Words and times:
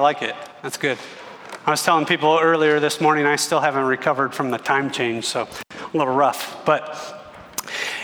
Like 0.00 0.22
it. 0.22 0.34
That's 0.62 0.78
good. 0.78 0.96
I 1.66 1.70
was 1.70 1.84
telling 1.84 2.06
people 2.06 2.38
earlier 2.40 2.80
this 2.80 3.02
morning 3.02 3.26
I 3.26 3.36
still 3.36 3.60
haven't 3.60 3.84
recovered 3.84 4.32
from 4.32 4.50
the 4.50 4.56
time 4.56 4.90
change, 4.90 5.26
so 5.26 5.46
a 5.70 5.96
little 5.96 6.14
rough. 6.14 6.64
But 6.64 6.98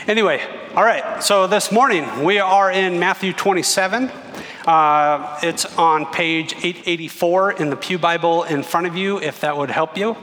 anyway, 0.05 0.39
all 0.75 0.83
right. 0.83 1.23
So 1.23 1.47
this 1.47 1.71
morning 1.71 2.23
we 2.23 2.37
are 2.37 2.71
in 2.71 2.99
Matthew 2.99 3.33
27. 3.33 4.11
Uh, 4.67 5.39
it's 5.41 5.65
on 5.77 6.05
page 6.05 6.53
884 6.53 7.53
in 7.53 7.71
the 7.71 7.75
Pew 7.75 7.97
Bible 7.97 8.43
in 8.43 8.61
front 8.61 8.85
of 8.85 8.95
you, 8.95 9.19
if 9.19 9.41
that 9.41 9.57
would 9.57 9.71
help 9.71 9.97
you. 9.97 10.15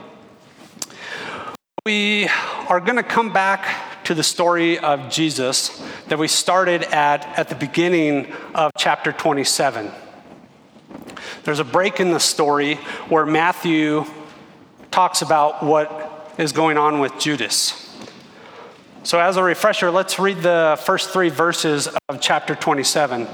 We 1.84 2.28
are 2.68 2.78
going 2.78 2.96
to 2.96 3.02
come 3.02 3.32
back 3.32 4.04
to 4.04 4.14
the 4.14 4.22
story 4.22 4.78
of 4.78 5.10
Jesus 5.10 5.84
that 6.06 6.20
we 6.20 6.28
started 6.28 6.84
at 6.84 7.26
at 7.36 7.48
the 7.48 7.56
beginning 7.56 8.32
of 8.54 8.70
chapter 8.78 9.10
27. 9.10 9.90
There's 11.42 11.58
a 11.58 11.64
break 11.64 12.00
in 12.00 12.12
the 12.12 12.20
story 12.20 12.76
where 13.08 13.26
Matthew 13.26 14.04
talks 14.90 15.22
about 15.22 15.62
what 15.62 16.32
is 16.38 16.52
going 16.52 16.78
on 16.78 17.00
with 17.00 17.18
Judas. 17.18 17.80
So, 19.02 19.20
as 19.20 19.36
a 19.36 19.42
refresher, 19.42 19.90
let's 19.90 20.18
read 20.18 20.38
the 20.38 20.80
first 20.84 21.10
three 21.10 21.28
verses 21.28 21.88
of 22.08 22.20
chapter 22.20 22.54
27. 22.54 23.28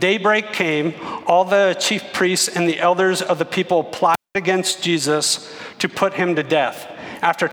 Daybreak 0.00 0.52
came, 0.52 0.92
all 1.26 1.44
the 1.44 1.76
chief 1.78 2.12
priests 2.12 2.48
and 2.48 2.68
the 2.68 2.78
elders 2.78 3.22
of 3.22 3.38
the 3.38 3.44
people 3.44 3.84
plotted 3.84 4.18
against 4.34 4.82
Jesus 4.82 5.54
to 5.78 5.88
put 5.88 6.14
him 6.14 6.34
to 6.34 6.42
death. 6.42 6.90
After 7.22 7.50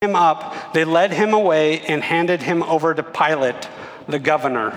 him 0.00 0.16
up, 0.16 0.74
they 0.74 0.84
led 0.84 1.12
him 1.12 1.32
away 1.32 1.80
and 1.80 2.02
handed 2.02 2.42
him 2.42 2.62
over 2.64 2.94
to 2.94 3.02
Pilate, 3.02 3.68
the 4.08 4.18
governor. 4.18 4.72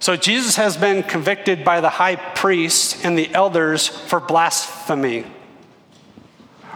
So 0.00 0.16
Jesus 0.16 0.56
has 0.56 0.76
been 0.76 1.02
convicted 1.02 1.64
by 1.64 1.80
the 1.80 1.88
high 1.88 2.16
priest 2.16 3.04
and 3.04 3.18
the 3.18 3.32
elders 3.34 3.88
for 3.88 4.20
blasphemy. 4.20 5.26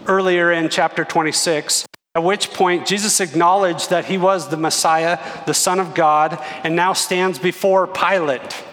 Earlier 0.06 0.50
in 0.50 0.68
chapter 0.68 1.04
26, 1.04 1.86
at 2.14 2.24
which 2.24 2.50
point 2.52 2.86
Jesus 2.86 3.20
acknowledged 3.20 3.90
that 3.90 4.06
he 4.06 4.18
was 4.18 4.48
the 4.48 4.56
Messiah, 4.56 5.20
the 5.46 5.54
Son 5.54 5.78
of 5.78 5.94
God, 5.94 6.38
and 6.64 6.74
now 6.74 6.92
stands 6.92 7.38
before 7.38 7.86
Pilate. 7.86 8.64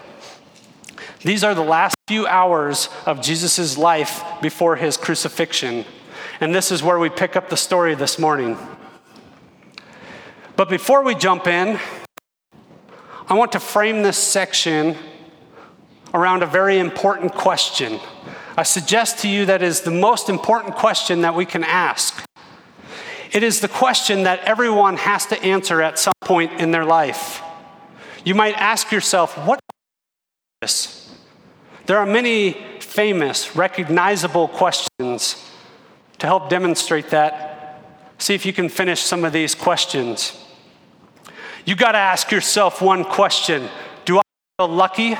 These 1.22 1.44
are 1.44 1.54
the 1.54 1.62
last 1.62 1.94
few 2.08 2.26
hours 2.26 2.88
of 3.06 3.22
Jesus' 3.22 3.78
life 3.78 4.24
before 4.42 4.76
his 4.76 4.96
crucifixion. 4.96 5.84
And 6.40 6.54
this 6.54 6.72
is 6.72 6.82
where 6.82 6.98
we 6.98 7.08
pick 7.08 7.36
up 7.36 7.50
the 7.50 7.56
story 7.56 7.94
this 7.94 8.18
morning. 8.18 8.58
But 10.56 10.68
before 10.68 11.04
we 11.04 11.14
jump 11.14 11.46
in, 11.46 11.78
I 13.30 13.34
want 13.34 13.52
to 13.52 13.60
frame 13.60 14.02
this 14.02 14.18
section 14.18 14.96
around 16.12 16.42
a 16.42 16.46
very 16.46 16.80
important 16.80 17.32
question. 17.32 18.00
I 18.56 18.64
suggest 18.64 19.20
to 19.20 19.28
you 19.28 19.46
that 19.46 19.62
is 19.62 19.82
the 19.82 19.92
most 19.92 20.28
important 20.28 20.74
question 20.74 21.20
that 21.20 21.36
we 21.36 21.46
can 21.46 21.62
ask. 21.62 22.24
It 23.30 23.44
is 23.44 23.60
the 23.60 23.68
question 23.68 24.24
that 24.24 24.40
everyone 24.40 24.96
has 24.96 25.26
to 25.26 25.40
answer 25.44 25.80
at 25.80 25.96
some 25.96 26.12
point 26.22 26.60
in 26.60 26.72
their 26.72 26.84
life. 26.84 27.40
You 28.24 28.34
might 28.34 28.56
ask 28.56 28.90
yourself, 28.90 29.38
what 29.46 29.60
is 30.62 30.72
this? 30.72 31.14
There 31.86 31.98
are 31.98 32.06
many 32.06 32.56
famous, 32.80 33.54
recognizable 33.54 34.48
questions 34.48 35.48
to 36.18 36.26
help 36.26 36.48
demonstrate 36.48 37.10
that. 37.10 37.80
See 38.18 38.34
if 38.34 38.44
you 38.44 38.52
can 38.52 38.68
finish 38.68 39.00
some 39.00 39.24
of 39.24 39.32
these 39.32 39.54
questions. 39.54 40.36
You 41.64 41.76
got 41.76 41.92
to 41.92 41.98
ask 41.98 42.30
yourself 42.30 42.80
one 42.80 43.04
question 43.04 43.68
Do 44.04 44.18
I 44.18 44.22
feel 44.58 44.68
lucky? 44.68 45.16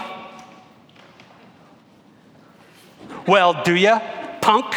Well, 3.26 3.62
do 3.62 3.74
you, 3.74 3.98
punk? 4.40 4.74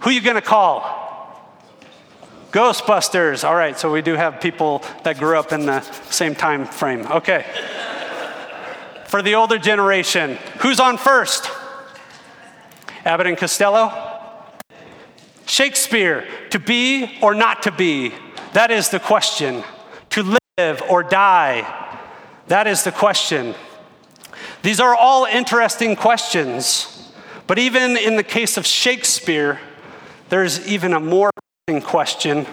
Who 0.00 0.10
you 0.10 0.20
going 0.20 0.36
to 0.36 0.42
call? 0.42 0.94
Ghostbusters. 2.52 3.46
All 3.46 3.54
right, 3.54 3.78
so 3.78 3.92
we 3.92 4.00
do 4.00 4.14
have 4.14 4.40
people 4.40 4.82
that 5.02 5.18
grew 5.18 5.36
up 5.38 5.52
in 5.52 5.66
the 5.66 5.80
same 6.10 6.34
time 6.34 6.64
frame. 6.64 7.06
Okay. 7.06 7.44
For 9.06 9.22
the 9.22 9.34
older 9.34 9.58
generation, 9.58 10.38
who's 10.60 10.80
on 10.80 10.96
first? 10.96 11.50
Abbott 13.04 13.26
and 13.26 13.36
Costello? 13.36 13.92
Shakespeare, 15.46 16.26
to 16.50 16.58
be 16.58 17.18
or 17.20 17.34
not 17.34 17.64
to 17.64 17.72
be? 17.72 18.14
That 18.52 18.70
is 18.70 18.90
the 18.90 19.00
question 19.00 19.64
to 20.10 20.38
live 20.58 20.82
or 20.88 21.02
die? 21.02 21.66
That 22.48 22.66
is 22.66 22.84
the 22.84 22.92
question. 22.92 23.54
These 24.62 24.80
are 24.80 24.94
all 24.94 25.24
interesting 25.24 25.96
questions, 25.96 27.12
but 27.46 27.58
even 27.58 27.96
in 27.96 28.16
the 28.16 28.22
case 28.22 28.56
of 28.56 28.66
Shakespeare, 28.66 29.60
there's 30.28 30.66
even 30.66 30.92
a 30.92 31.00
more 31.00 31.30
question, 31.82 32.46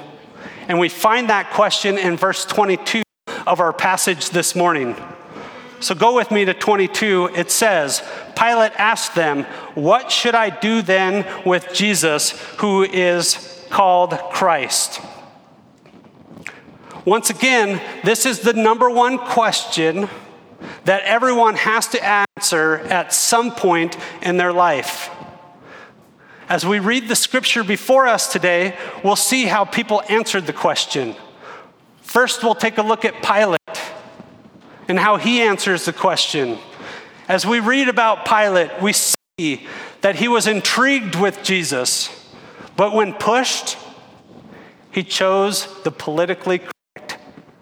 and 0.68 0.80
we 0.80 0.90
find 0.90 1.30
that 1.30 1.52
question 1.52 1.98
in 1.98 2.18
verse 2.18 2.46
22 2.46 3.02
of 3.48 3.60
our 3.60 3.74
passage 3.74 4.30
this 4.30 4.56
morning. 4.56 4.96
So 5.80 5.94
go 5.94 6.16
with 6.16 6.32
me 6.32 6.46
to 6.46 6.54
22. 6.54 7.32
It 7.36 7.52
says, 7.52 8.02
Pilate 8.36 8.72
asked 8.80 9.16
them, 9.16 9.44
What 9.76 10.12
should 10.12 10.36
I 10.36 10.50
do 10.50 10.82
then 10.82 11.26
with 11.46 11.74
Jesus, 11.74 12.32
who 12.58 12.84
is 12.84 13.66
called 13.70 14.18
Christ? 14.32 15.02
Once 17.06 17.30
again, 17.30 17.80
this 18.04 18.26
is 18.26 18.40
the 18.40 18.54
number 18.54 18.90
one 18.90 19.20
question 19.20 20.10
that 20.86 21.04
everyone 21.04 21.56
has 21.56 21.88
to 21.88 22.04
answer 22.04 22.78
at 22.90 23.14
some 23.14 23.52
point 23.52 23.96
in 24.24 24.38
their 24.38 24.52
life. 24.52 25.12
As 26.50 26.66
we 26.66 26.80
read 26.80 27.08
the 27.08 27.16
scripture 27.16 27.64
before 27.64 28.08
us 28.08 28.32
today, 28.32 28.76
we'll 29.04 29.16
see 29.16 29.46
how 29.46 29.66
people 29.66 30.02
answered 30.10 30.48
the 30.48 30.54
question. 30.54 31.16
First, 32.02 32.44
we'll 32.44 32.56
take 32.56 32.80
a 32.80 32.84
look 32.84 33.06
at 33.06 33.22
Pilate 33.22 33.60
and 34.88 34.98
how 34.98 35.18
he 35.18 35.42
answers 35.42 35.86
the 35.86 35.94
question. 35.94 36.58
As 37.28 37.46
we 37.46 37.60
read 37.60 37.88
about 37.88 38.26
Pilate, 38.26 38.82
we 38.82 38.94
see 38.94 39.68
that 40.02 40.16
he 40.16 40.28
was 40.28 40.48
intrigued 40.48 41.16
with 41.16 41.44
Jesus, 41.44 42.10
but 42.76 42.94
when 42.94 43.14
pushed, 43.14 43.78
he 44.92 45.04
chose 45.04 45.68
the 45.84 45.92
politically 45.92 46.62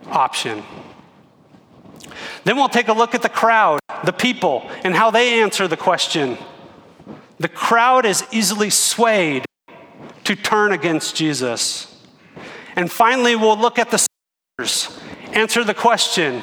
option. 0.07 0.63
Then 2.43 2.57
we'll 2.57 2.69
take 2.69 2.87
a 2.87 2.93
look 2.93 3.15
at 3.15 3.21
the 3.21 3.29
crowd, 3.29 3.79
the 4.03 4.11
people, 4.11 4.69
and 4.83 4.93
how 4.95 5.11
they 5.11 5.41
answer 5.41 5.67
the 5.67 5.77
question. 5.77 6.37
The 7.39 7.47
crowd 7.47 8.05
is 8.05 8.23
easily 8.31 8.69
swayed 8.69 9.45
to 10.25 10.35
turn 10.35 10.71
against 10.71 11.15
Jesus. 11.15 11.89
And 12.75 12.91
finally, 12.91 13.35
we'll 13.35 13.57
look 13.57 13.79
at 13.79 13.91
the 13.91 14.05
sinners, 14.59 14.99
answer 15.33 15.63
the 15.63 15.73
question 15.73 16.41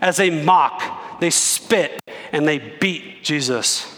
as 0.00 0.16
they 0.16 0.30
mock, 0.30 1.20
they 1.20 1.30
spit, 1.30 2.00
and 2.32 2.46
they 2.46 2.58
beat 2.58 3.22
Jesus. 3.22 3.88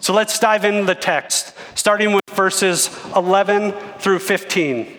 So 0.00 0.14
let's 0.14 0.38
dive 0.38 0.64
into 0.64 0.84
the 0.84 0.94
text, 0.94 1.54
starting 1.74 2.12
with 2.12 2.22
verses 2.30 2.90
11 3.14 3.72
through 3.98 4.18
15. 4.20 4.96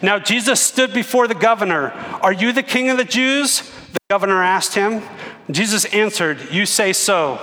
Now 0.00 0.18
Jesus 0.18 0.60
stood 0.60 0.92
before 0.92 1.28
the 1.28 1.34
governor. 1.34 1.90
Are 2.22 2.32
you 2.32 2.52
the 2.52 2.62
king 2.62 2.90
of 2.90 2.96
the 2.96 3.04
Jews? 3.04 3.60
The 3.92 4.00
governor 4.10 4.42
asked 4.42 4.74
him. 4.74 5.02
Jesus 5.50 5.84
answered, 5.86 6.38
You 6.50 6.66
say 6.66 6.92
so. 6.92 7.36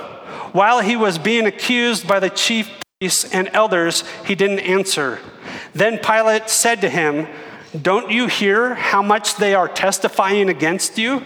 While 0.52 0.82
he 0.82 0.96
was 0.96 1.18
being 1.18 1.46
accused 1.46 2.08
by 2.08 2.20
the 2.20 2.30
chief 2.30 2.70
priests 3.00 3.34
and 3.34 3.50
elders, 3.54 4.04
he 4.26 4.36
didn't 4.36 4.60
answer. 4.60 5.20
Then 5.74 6.00
Pilate 6.00 6.50
said 6.50 6.82
to 6.82 6.90
him, 6.90 7.28
Don't 7.80 8.12
you 8.12 8.28
hear 8.28 8.76
how 8.76 9.02
much 9.02 9.36
they 9.36 9.54
are 9.54 9.68
testifying 9.68 10.50
against 10.50 10.98
you? 10.98 11.24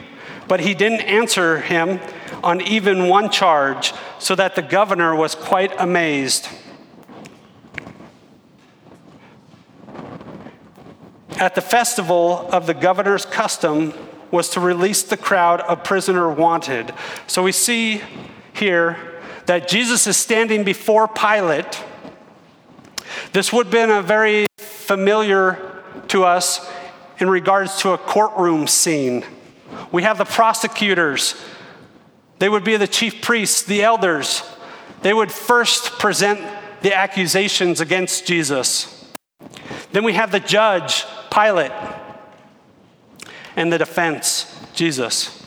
But 0.48 0.60
he 0.60 0.74
didn't 0.74 1.02
answer 1.02 1.60
him 1.60 2.00
on 2.44 2.60
even 2.62 3.08
one 3.08 3.30
charge, 3.30 3.94
so 4.20 4.36
that 4.36 4.56
the 4.56 4.62
governor 4.62 5.16
was 5.16 5.36
quite 5.36 5.74
amazed. 5.80 6.50
At 11.40 11.56
the 11.56 11.62
festival 11.62 12.48
of 12.52 12.68
the 12.68 12.74
governor's 12.74 13.26
custom 13.26 13.94
was 14.32 14.50
to 14.50 14.60
release 14.60 15.04
the 15.04 15.18
crowd 15.18 15.62
of 15.62 15.84
prisoner 15.84 16.30
wanted. 16.30 16.94
So 17.28 17.44
we 17.44 17.52
see 17.52 18.02
here 18.54 18.98
that 19.46 19.68
Jesus 19.68 20.08
is 20.08 20.18
standing 20.18 20.64
before 20.64 21.08
Pilate. 21.08 21.84
This 23.32 23.52
would 23.52 23.68
have 23.68 23.72
been 23.72 23.90
a 23.90 24.02
very 24.02 24.46
familiar 24.58 25.82
to 26.10 26.24
us 26.24 26.70
in 27.20 27.30
regards 27.30 27.78
to 27.80 27.92
a 27.92 27.98
courtroom 27.98 28.68
scene. 28.68 29.24
We 29.92 30.04
have 30.04 30.18
the 30.18 30.26
prosecutors, 30.26 31.36
they 32.40 32.50
would 32.50 32.64
be 32.64 32.78
the 32.78 32.88
chief 32.88 33.22
priests, 33.22 33.62
the 33.64 33.84
elders. 33.84 34.44
They 35.02 35.14
would 35.14 35.32
first 35.32 36.00
present 36.00 36.40
the 36.82 36.94
accusations 36.94 37.80
against 37.80 38.26
Jesus. 38.26 38.90
Then 39.92 40.04
we 40.04 40.14
have 40.14 40.32
the 40.32 40.40
judge 40.40 41.06
Pilate 41.34 41.72
and 43.56 43.72
the 43.72 43.78
defense. 43.78 44.50
Jesus. 44.74 45.40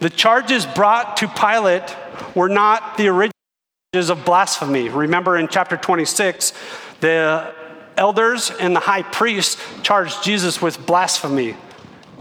The 0.00 0.10
charges 0.10 0.66
brought 0.66 1.16
to 1.18 1.28
Pilate 1.28 1.96
were 2.34 2.48
not 2.48 2.96
the 2.96 3.08
original 3.08 3.32
charges 3.92 4.10
of 4.10 4.24
blasphemy. 4.24 4.88
Remember 4.88 5.36
in 5.36 5.48
chapter 5.48 5.76
26, 5.76 6.52
the 7.00 7.54
elders 7.96 8.50
and 8.50 8.74
the 8.74 8.80
high 8.80 9.02
priest 9.02 9.58
charged 9.82 10.24
Jesus 10.24 10.60
with 10.60 10.84
blasphemy. 10.86 11.56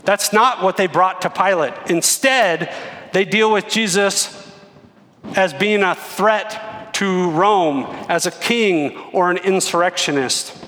That's 0.04 0.34
not 0.34 0.64
what 0.64 0.78
they 0.78 0.88
brought 0.88 1.22
to 1.24 1.30
Pilate. 1.30 1.74
Instead, 1.88 2.74
they 3.14 3.26
deal 3.26 3.52
with 3.52 3.68
Jesus 3.68 4.52
as 5.36 5.54
being 5.54 5.82
a 5.82 5.96
threat 5.96 6.94
to 6.96 7.32
Rome, 7.32 7.86
as 8.10 8.26
a 8.26 8.32
king 8.32 8.98
or 9.14 9.32
an 9.32 9.38
insurrectionist. 9.38 10.61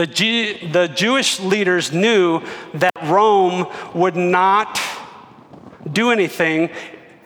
The, 0.00 0.06
G- 0.06 0.66
the 0.66 0.86
Jewish 0.86 1.40
leaders 1.40 1.92
knew 1.92 2.40
that 2.72 2.94
Rome 3.02 3.66
would 3.92 4.16
not 4.16 4.80
do 5.92 6.10
anything 6.10 6.70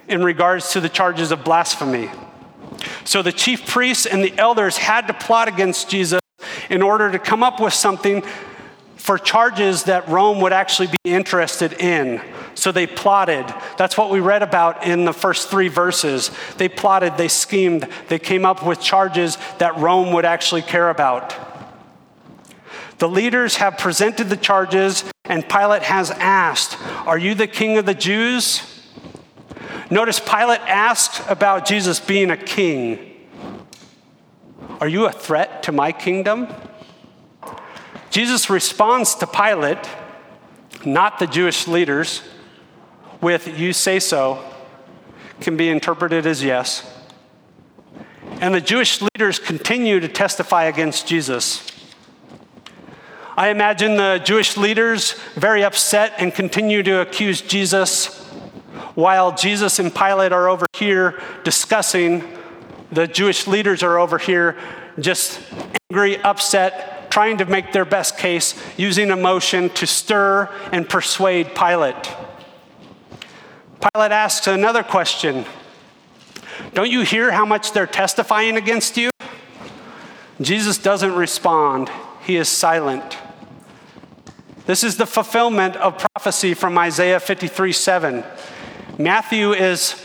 in 0.09 0.25
regards 0.25 0.73
to 0.73 0.81
the 0.81 0.88
charges 0.88 1.31
of 1.31 1.44
blasphemy. 1.44 2.11
So 3.05 3.23
the 3.23 3.31
chief 3.31 3.65
priests 3.65 4.06
and 4.06 4.25
the 4.25 4.37
elders 4.37 4.76
had 4.76 5.06
to 5.06 5.15
plot 5.15 5.47
against 5.47 5.88
Jesus 5.88 6.19
in 6.69 6.82
order 6.82 7.12
to 7.12 7.19
come 7.21 7.44
up 7.44 7.61
with 7.61 7.75
something 7.75 8.25
for 8.97 9.19
charges 9.19 9.85
that 9.85 10.09
Rome 10.09 10.41
would 10.41 10.53
actually 10.53 10.88
be 10.88 11.12
interested 11.12 11.75
in. 11.75 12.20
So 12.56 12.73
they 12.73 12.88
plotted. 12.88 13.47
That's 13.79 13.97
what 13.97 14.11
we 14.11 14.19
read 14.19 14.43
about 14.43 14.85
in 14.85 15.05
the 15.05 15.12
first 15.12 15.49
three 15.49 15.69
verses. 15.69 16.32
They 16.56 16.69
plotted, 16.69 17.19
they 17.19 17.29
schemed, 17.29 17.87
they 18.09 18.19
came 18.19 18.44
up 18.44 18.67
with 18.67 18.81
charges 18.81 19.38
that 19.59 19.77
Rome 19.77 20.12
would 20.12 20.25
actually 20.25 20.62
care 20.62 20.91
about. 20.91 21.54
The 22.99 23.08
leaders 23.08 23.56
have 23.56 23.79
presented 23.79 24.29
the 24.29 24.37
charges, 24.37 25.05
and 25.25 25.49
Pilate 25.49 25.82
has 25.82 26.11
asked, 26.12 26.79
Are 27.06 27.19
you 27.19 27.35
the 27.35 27.46
king 27.46 27.76
of 27.76 27.87
the 27.87 27.94
Jews? 27.94 28.62
Notice 29.91 30.20
Pilate 30.20 30.61
asked 30.61 31.29
about 31.29 31.67
Jesus 31.67 32.00
being 32.00 32.31
a 32.31 32.37
king. 32.37 33.11
Are 34.81 34.88
you 34.88 35.06
a 35.06 35.12
threat 35.12 35.62
to 35.64 35.73
my 35.73 35.93
kingdom? 35.93 36.49
Jesus 38.11 38.49
responds 38.49 39.14
to 39.17 39.26
Pilate, 39.26 39.88
not 40.85 41.19
the 41.19 41.26
Jewish 41.26 41.67
leaders, 41.67 42.23
with, 43.20 43.58
You 43.58 43.73
say 43.73 43.99
so, 43.99 44.44
can 45.41 45.56
be 45.56 45.69
interpreted 45.69 46.26
as 46.26 46.43
yes. 46.43 46.91
And 48.41 48.55
the 48.55 48.61
Jewish 48.61 49.00
leaders 49.00 49.38
continue 49.38 50.00
to 50.00 50.08
testify 50.08 50.64
against 50.64 51.06
Jesus. 51.06 51.74
I 53.37 53.49
imagine 53.49 53.97
the 53.97 54.21
Jewish 54.25 54.57
leaders 54.57 55.15
very 55.35 55.65
upset 55.65 56.13
and 56.19 56.33
continue 56.33 56.85
to 56.85 57.01
accuse 57.01 57.41
Jesus 57.41 58.23
while 58.95 59.35
Jesus 59.35 59.81
and 59.81 59.93
Pilate 59.93 60.31
are 60.31 60.49
over 60.49 60.67
here 60.77 61.21
discussing. 61.43 62.23
The 62.93 63.09
Jewish 63.09 63.49
leaders 63.49 63.83
are 63.83 63.99
over 63.99 64.19
here 64.19 64.57
just 65.01 65.41
angry, 65.91 66.17
upset, 66.19 67.11
trying 67.11 67.39
to 67.39 67.45
make 67.45 67.73
their 67.73 67.85
best 67.85 68.19
case, 68.19 68.55
using 68.77 69.11
emotion 69.11 69.69
to 69.71 69.87
stir 69.87 70.49
and 70.71 70.89
persuade 70.89 71.57
Pilate. 71.57 72.15
Pilate 73.81 74.13
asks 74.13 74.47
another 74.47 74.85
question 74.85 75.45
Don't 76.73 76.91
you 76.91 77.03
hear 77.03 77.33
how 77.33 77.45
much 77.45 77.73
they're 77.73 77.89
testifying 77.89 78.57
against 78.57 78.97
you? 78.97 79.11
Jesus 80.41 80.79
doesn't 80.79 81.17
respond, 81.17 81.91
he 82.25 82.37
is 82.37 82.49
silent. 82.49 83.19
This 84.67 84.83
is 84.83 84.97
the 84.97 85.07
fulfillment 85.07 85.77
of 85.77 85.99
prophecy 85.99 86.55
from 86.55 86.79
Isaiah 86.79 87.21
53 87.21 87.73
7. 87.73 88.25
Matthew 88.99 89.53
is 89.53 90.03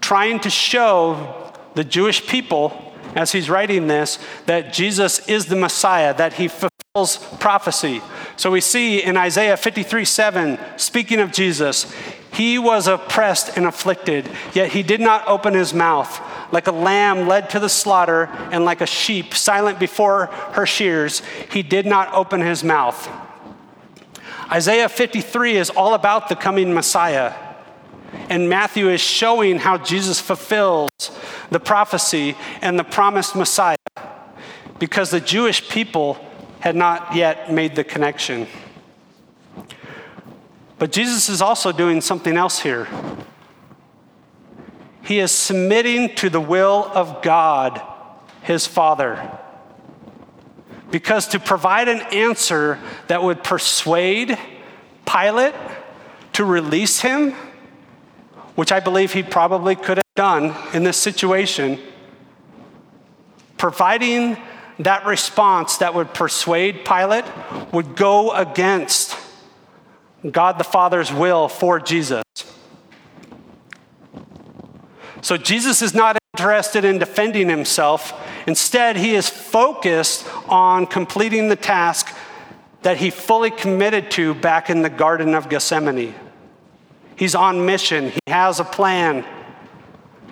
trying 0.00 0.40
to 0.40 0.50
show 0.50 1.52
the 1.74 1.84
Jewish 1.84 2.26
people, 2.26 2.92
as 3.14 3.30
he's 3.30 3.48
writing 3.48 3.86
this, 3.86 4.18
that 4.46 4.72
Jesus 4.72 5.28
is 5.28 5.46
the 5.46 5.56
Messiah, 5.56 6.12
that 6.14 6.34
he 6.34 6.48
fulfills 6.48 7.18
prophecy. 7.38 8.00
So 8.36 8.50
we 8.50 8.60
see 8.60 9.00
in 9.00 9.16
Isaiah 9.16 9.56
53 9.56 10.04
7, 10.04 10.58
speaking 10.76 11.20
of 11.20 11.30
Jesus, 11.30 11.92
he 12.32 12.58
was 12.58 12.88
oppressed 12.88 13.56
and 13.56 13.64
afflicted, 13.64 14.28
yet 14.54 14.72
he 14.72 14.82
did 14.82 15.00
not 15.00 15.26
open 15.28 15.54
his 15.54 15.72
mouth. 15.72 16.20
Like 16.52 16.66
a 16.66 16.72
lamb 16.72 17.28
led 17.28 17.48
to 17.50 17.60
the 17.60 17.68
slaughter, 17.68 18.24
and 18.50 18.64
like 18.64 18.80
a 18.80 18.86
sheep 18.86 19.34
silent 19.34 19.78
before 19.78 20.26
her 20.54 20.66
shears, 20.66 21.22
he 21.52 21.62
did 21.62 21.86
not 21.86 22.12
open 22.12 22.40
his 22.40 22.64
mouth. 22.64 23.08
Isaiah 24.54 24.88
53 24.88 25.56
is 25.56 25.68
all 25.70 25.94
about 25.94 26.28
the 26.28 26.36
coming 26.36 26.72
Messiah. 26.72 27.32
And 28.28 28.48
Matthew 28.48 28.88
is 28.88 29.00
showing 29.00 29.58
how 29.58 29.78
Jesus 29.78 30.20
fulfills 30.20 30.90
the 31.50 31.58
prophecy 31.58 32.36
and 32.62 32.78
the 32.78 32.84
promised 32.84 33.34
Messiah 33.34 33.76
because 34.78 35.10
the 35.10 35.18
Jewish 35.18 35.68
people 35.68 36.24
had 36.60 36.76
not 36.76 37.16
yet 37.16 37.52
made 37.52 37.74
the 37.74 37.82
connection. 37.82 38.46
But 40.78 40.92
Jesus 40.92 41.28
is 41.28 41.42
also 41.42 41.72
doing 41.72 42.00
something 42.00 42.36
else 42.36 42.60
here. 42.60 42.86
He 45.02 45.18
is 45.18 45.32
submitting 45.32 46.14
to 46.14 46.30
the 46.30 46.40
will 46.40 46.88
of 46.94 47.22
God, 47.22 47.82
his 48.42 48.68
Father. 48.68 49.36
Because 50.94 51.26
to 51.26 51.40
provide 51.40 51.88
an 51.88 52.02
answer 52.12 52.78
that 53.08 53.20
would 53.20 53.42
persuade 53.42 54.38
Pilate 55.04 55.52
to 56.34 56.44
release 56.44 57.00
him, 57.00 57.32
which 58.54 58.70
I 58.70 58.78
believe 58.78 59.12
he 59.12 59.24
probably 59.24 59.74
could 59.74 59.96
have 59.96 60.14
done 60.14 60.54
in 60.72 60.84
this 60.84 60.96
situation, 60.96 61.80
providing 63.56 64.36
that 64.78 65.04
response 65.04 65.78
that 65.78 65.94
would 65.94 66.14
persuade 66.14 66.84
Pilate 66.84 67.24
would 67.72 67.96
go 67.96 68.30
against 68.30 69.16
God 70.30 70.58
the 70.58 70.64
Father's 70.64 71.12
will 71.12 71.48
for 71.48 71.80
Jesus. 71.80 72.22
So 75.22 75.36
Jesus 75.36 75.82
is 75.82 75.92
not 75.92 76.18
interested 76.36 76.84
in 76.84 76.98
defending 76.98 77.48
himself. 77.48 78.12
Instead, 78.46 78.96
he 78.96 79.14
is 79.14 79.28
focused 79.28 80.26
on 80.48 80.86
completing 80.86 81.48
the 81.48 81.56
task 81.56 82.14
that 82.82 82.98
he 82.98 83.10
fully 83.10 83.50
committed 83.50 84.10
to 84.10 84.34
back 84.34 84.68
in 84.68 84.82
the 84.82 84.90
Garden 84.90 85.34
of 85.34 85.48
Gethsemane. 85.48 86.14
He's 87.16 87.34
on 87.34 87.64
mission, 87.64 88.10
he 88.10 88.20
has 88.26 88.60
a 88.60 88.64
plan. 88.64 89.24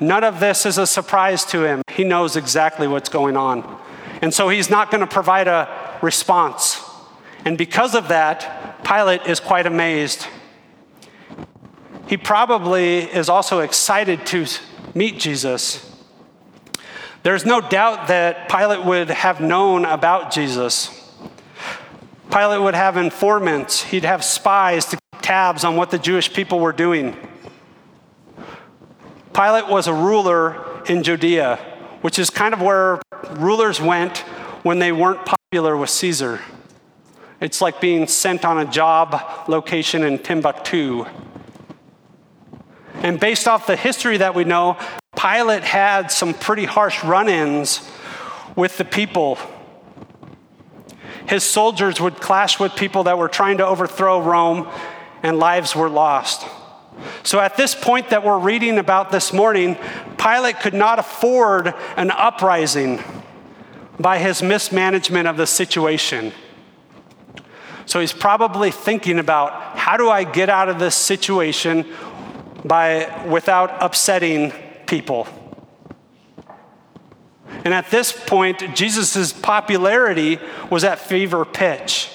None 0.01 0.25
of 0.25 0.41
this 0.41 0.67
is 0.67 0.79
a 0.79 0.87
surprise 0.87 1.45
to 1.47 1.65
him. 1.65 1.83
He 1.93 2.03
knows 2.05 2.37
exactly 2.37 2.89
what's 2.89 3.09
going 3.09 3.37
on. 3.37 3.81
And 4.21 4.35
so 4.35 4.49
he's 4.49 4.69
not 4.69 4.91
going 4.91 5.01
to 5.01 5.07
provide 5.07 5.49
a 5.49 5.99
response. 6.03 6.83
And 7.45 7.57
because 7.57 7.95
of 7.95 8.09
that, 8.09 8.85
Pilate 8.85 9.27
is 9.27 9.41
quite 9.41 9.67
amazed. 9.67 10.27
He 12.09 12.17
probably 12.17 12.99
is 12.99 13.29
also 13.29 13.61
excited 13.61 14.27
to 14.27 14.47
meet 14.95 15.19
Jesus. 15.19 15.92
There's 17.23 17.47
no 17.47 17.61
doubt 17.61 18.09
that 18.09 18.49
Pilate 18.49 18.85
would 18.85 19.09
have 19.09 19.41
known 19.41 19.85
about 19.85 20.33
Jesus. 20.33 20.91
Pilate 22.33 22.61
would 22.61 22.75
have 22.75 22.97
informants, 22.97 23.83
he'd 23.83 24.05
have 24.05 24.25
spies 24.25 24.87
to 24.87 24.97
keep 24.97 25.23
tabs 25.23 25.65
on 25.65 25.77
what 25.77 25.91
the 25.91 25.99
Jewish 25.99 26.33
people 26.33 26.59
were 26.59 26.73
doing. 26.73 27.17
Pilate 29.33 29.69
was 29.69 29.87
a 29.87 29.95
ruler 29.95 30.83
in 30.87 31.03
Judea, 31.05 31.57
which 32.01 32.19
is 32.19 32.29
kind 32.29 32.55
of 32.55 32.61
where 32.61 33.01
rulers 33.31 33.81
went 33.81 34.19
when 34.65 34.79
they 34.79 34.91
weren't 34.91 35.25
popular 35.25 35.77
with 35.77 35.91
Caesar. 35.91 36.41
It's 37.41 37.61
like 37.61 37.81
being 37.81 38.07
sent 38.07 38.45
on 38.45 38.59
a 38.59 38.71
job 38.71 39.49
location 39.49 40.03
in 40.03 40.19
Timbuktu. 40.19 41.07
And 43.03 43.19
based 43.19 43.49
off 43.49 43.67
the 43.67 43.77
history 43.77 44.17
that 44.19 44.35
we 44.35 44.45
know, 44.45 44.79
Pilate 45.17 45.65
had 45.65 46.11
some 46.11 46.35
pretty 46.35 46.65
harsh 46.65 47.03
run 47.05 47.29
ins 47.29 47.89
with 48.57 48.79
the 48.79 48.85
people. 48.85 49.39
His 51.27 51.43
soldiers 51.43 52.01
would 52.01 52.17
clash 52.17 52.61
with 52.61 52.77
people 52.77 53.05
that 53.05 53.19
were 53.19 53.29
trying 53.29 53.59
to 53.59 53.67
overthrow 53.67 54.21
Rome, 54.23 54.69
and 55.23 55.39
lives 55.39 55.75
were 55.75 55.89
lost. 55.89 56.47
So, 57.23 57.41
at 57.41 57.57
this 57.57 57.75
point 57.75 58.11
that 58.11 58.25
we're 58.25 58.39
reading 58.39 58.79
about 58.79 59.11
this 59.11 59.33
morning, 59.33 59.77
Pilate 60.19 60.61
could 60.61 60.75
not 60.75 60.99
afford 60.99 61.75
an 61.97 62.11
uprising 62.11 63.01
by 63.99 64.19
his 64.19 64.43
mismanagement 64.43 65.27
of 65.29 65.37
the 65.37 65.47
situation. 65.47 66.33
So, 67.87 68.01
he's 68.01 68.13
probably 68.13 68.71
thinking 68.71 69.19
about 69.19 69.79
how 69.79 69.97
do 69.97 70.11
I 70.11 70.25
get 70.25 70.49
out 70.49 70.69
of 70.69 70.79
this 70.79 70.95
situation 70.95 71.87
by, 72.65 73.27
without 73.27 73.83
upsetting 73.83 74.53
people. 74.87 75.27
And 77.65 77.73
at 77.73 77.91
this 77.91 78.13
point, 78.13 78.75
Jesus' 78.75 79.33
popularity 79.33 80.39
was 80.71 80.85
at 80.85 80.99
fever 80.99 81.45
pitch. 81.45 82.11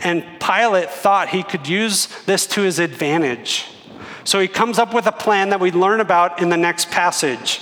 And 0.00 0.24
Pilate 0.40 0.90
thought 0.90 1.28
he 1.28 1.42
could 1.42 1.68
use 1.68 2.08
this 2.24 2.46
to 2.48 2.62
his 2.62 2.78
advantage. 2.78 3.66
So 4.24 4.40
he 4.40 4.48
comes 4.48 4.78
up 4.78 4.94
with 4.94 5.06
a 5.06 5.12
plan 5.12 5.50
that 5.50 5.60
we 5.60 5.70
learn 5.70 6.00
about 6.00 6.40
in 6.40 6.48
the 6.48 6.56
next 6.56 6.90
passage. 6.90 7.60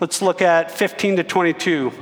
Let's 0.00 0.20
look 0.20 0.42
at 0.42 0.70
15 0.70 1.16
to 1.16 1.24
22. 1.24 1.92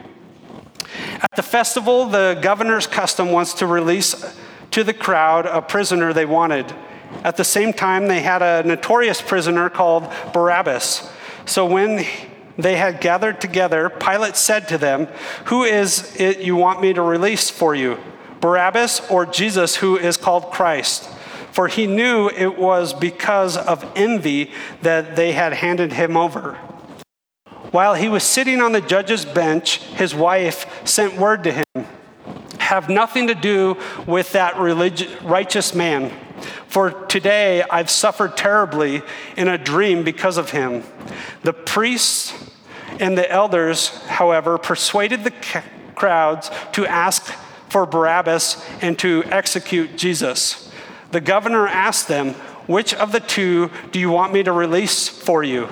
At 1.23 1.31
the 1.37 1.43
festival, 1.43 2.07
the 2.07 2.39
governor's 2.41 2.87
custom 2.87 3.31
was 3.31 3.53
to 3.55 3.67
release 3.67 4.15
to 4.71 4.83
the 4.83 4.95
crowd 4.95 5.45
a 5.45 5.61
prisoner 5.61 6.13
they 6.13 6.25
wanted. 6.25 6.73
At 7.25 7.37
the 7.37 7.45
same 7.45 7.73
time, 7.73 8.07
they 8.07 8.21
had 8.21 8.43
a 8.43 8.67
notorious 8.67 9.21
prisoner 9.21 9.69
called 9.69 10.11
Barabbas. 10.33 11.11
So 11.45 11.67
when 11.67 12.07
they 12.57 12.77
had 12.77 13.01
gathered 13.01 13.41
together, 13.41 13.91
Pilate 13.91 14.37
said 14.37 14.69
to 14.69 14.79
them, 14.79 15.07
Who 15.47 15.65
is 15.65 16.15
it 16.19 16.41
you 16.41 16.57
want 16.57 16.81
me 16.81 16.93
to 16.93 17.03
release 17.03 17.51
for 17.51 17.75
you? 17.75 17.99
Barabbas 18.41 19.01
or 19.11 19.27
Jesus, 19.27 19.77
who 19.77 19.97
is 19.99 20.17
called 20.17 20.51
Christ? 20.51 21.09
For 21.53 21.69
he 21.69 21.87
knew 21.87 22.29
it 22.29 22.59
was 22.59 22.95
because 22.95 23.57
of 23.57 23.91
envy 23.97 24.53
that 24.83 25.17
they 25.17 25.33
had 25.33 25.53
handed 25.55 25.93
him 25.93 26.17
over. 26.17 26.55
While 27.71 27.95
he 27.95 28.09
was 28.09 28.23
sitting 28.25 28.61
on 28.61 28.73
the 28.73 28.81
judge's 28.81 29.25
bench, 29.25 29.79
his 29.79 30.15
wife 30.15 30.67
sent 30.87 31.17
word 31.17 31.45
to 31.45 31.53
him 31.53 31.87
Have 32.59 32.89
nothing 32.89 33.27
to 33.29 33.35
do 33.35 33.77
with 34.07 34.33
that 34.33 34.57
righteous 34.59 35.75
man. 35.75 36.13
For 36.69 36.91
today 36.91 37.63
I've 37.71 37.91
suffered 37.91 38.37
terribly 38.37 39.03
in 39.37 39.49
a 39.49 39.59
dream 39.59 40.05
because 40.05 40.37
of 40.37 40.51
him. 40.51 40.85
The 41.43 41.53
priests 41.53 42.33
and 42.99 43.17
the 43.17 43.31
elders, 43.31 43.89
however, 44.07 44.59
persuaded 44.59 45.25
the 45.25 45.33
crowds 45.95 46.51
to 46.73 46.87
ask 46.87 47.25
for 47.69 47.87
Barabbas 47.87 48.65
and 48.81 48.99
to 48.99 49.25
execute 49.27 49.97
Jesus. 49.97 50.71
The 51.13 51.21
governor 51.21 51.67
asked 51.67 52.09
them, 52.09 52.35
Which 52.67 52.95
of 52.95 53.13
the 53.13 53.21
two 53.21 53.71
do 53.91 53.99
you 53.99 54.11
want 54.11 54.33
me 54.33 54.43
to 54.43 54.53
release 54.53 55.09
for 55.09 55.43
you? 55.43 55.69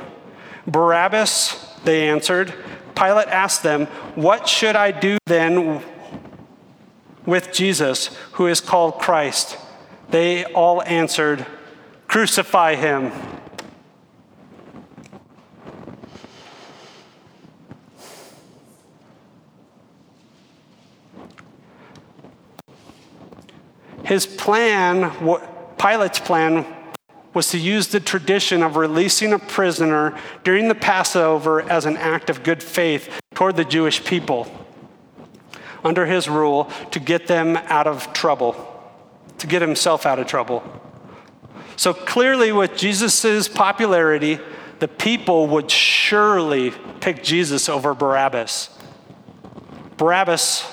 Barabbas, 0.66 1.76
they 1.84 2.08
answered. 2.08 2.54
Pilate 2.94 3.28
asked 3.28 3.62
them, 3.62 3.86
What 4.14 4.48
should 4.48 4.76
I 4.76 4.90
do 4.90 5.18
then 5.26 5.82
with 7.26 7.52
Jesus, 7.52 8.06
who 8.32 8.46
is 8.46 8.60
called 8.60 8.98
Christ? 8.98 9.58
They 10.10 10.44
all 10.44 10.82
answered, 10.82 11.46
Crucify 12.06 12.74
him. 12.76 13.12
His 24.04 24.24
plan, 24.24 25.10
Pilate's 25.76 26.18
plan, 26.18 26.64
was 27.34 27.50
to 27.50 27.58
use 27.58 27.88
the 27.88 28.00
tradition 28.00 28.62
of 28.62 28.76
releasing 28.76 29.34
a 29.34 29.38
prisoner 29.38 30.18
during 30.44 30.68
the 30.68 30.74
Passover 30.74 31.60
as 31.60 31.84
an 31.84 31.98
act 31.98 32.30
of 32.30 32.42
good 32.42 32.62
faith 32.62 33.20
toward 33.34 33.56
the 33.56 33.66
Jewish 33.66 34.02
people 34.02 34.50
under 35.84 36.06
his 36.06 36.26
rule 36.26 36.70
to 36.90 36.98
get 36.98 37.26
them 37.26 37.56
out 37.66 37.86
of 37.86 38.12
trouble, 38.14 38.77
to 39.38 39.46
get 39.46 39.62
himself 39.62 40.06
out 40.06 40.18
of 40.18 40.26
trouble. 40.26 40.62
So 41.76 41.94
clearly, 41.94 42.52
with 42.52 42.76
Jesus' 42.76 43.48
popularity, 43.48 44.38
the 44.80 44.88
people 44.88 45.46
would 45.48 45.70
surely 45.70 46.72
pick 47.00 47.22
Jesus 47.22 47.68
over 47.68 47.94
Barabbas. 47.94 48.70
Barabbas 49.96 50.70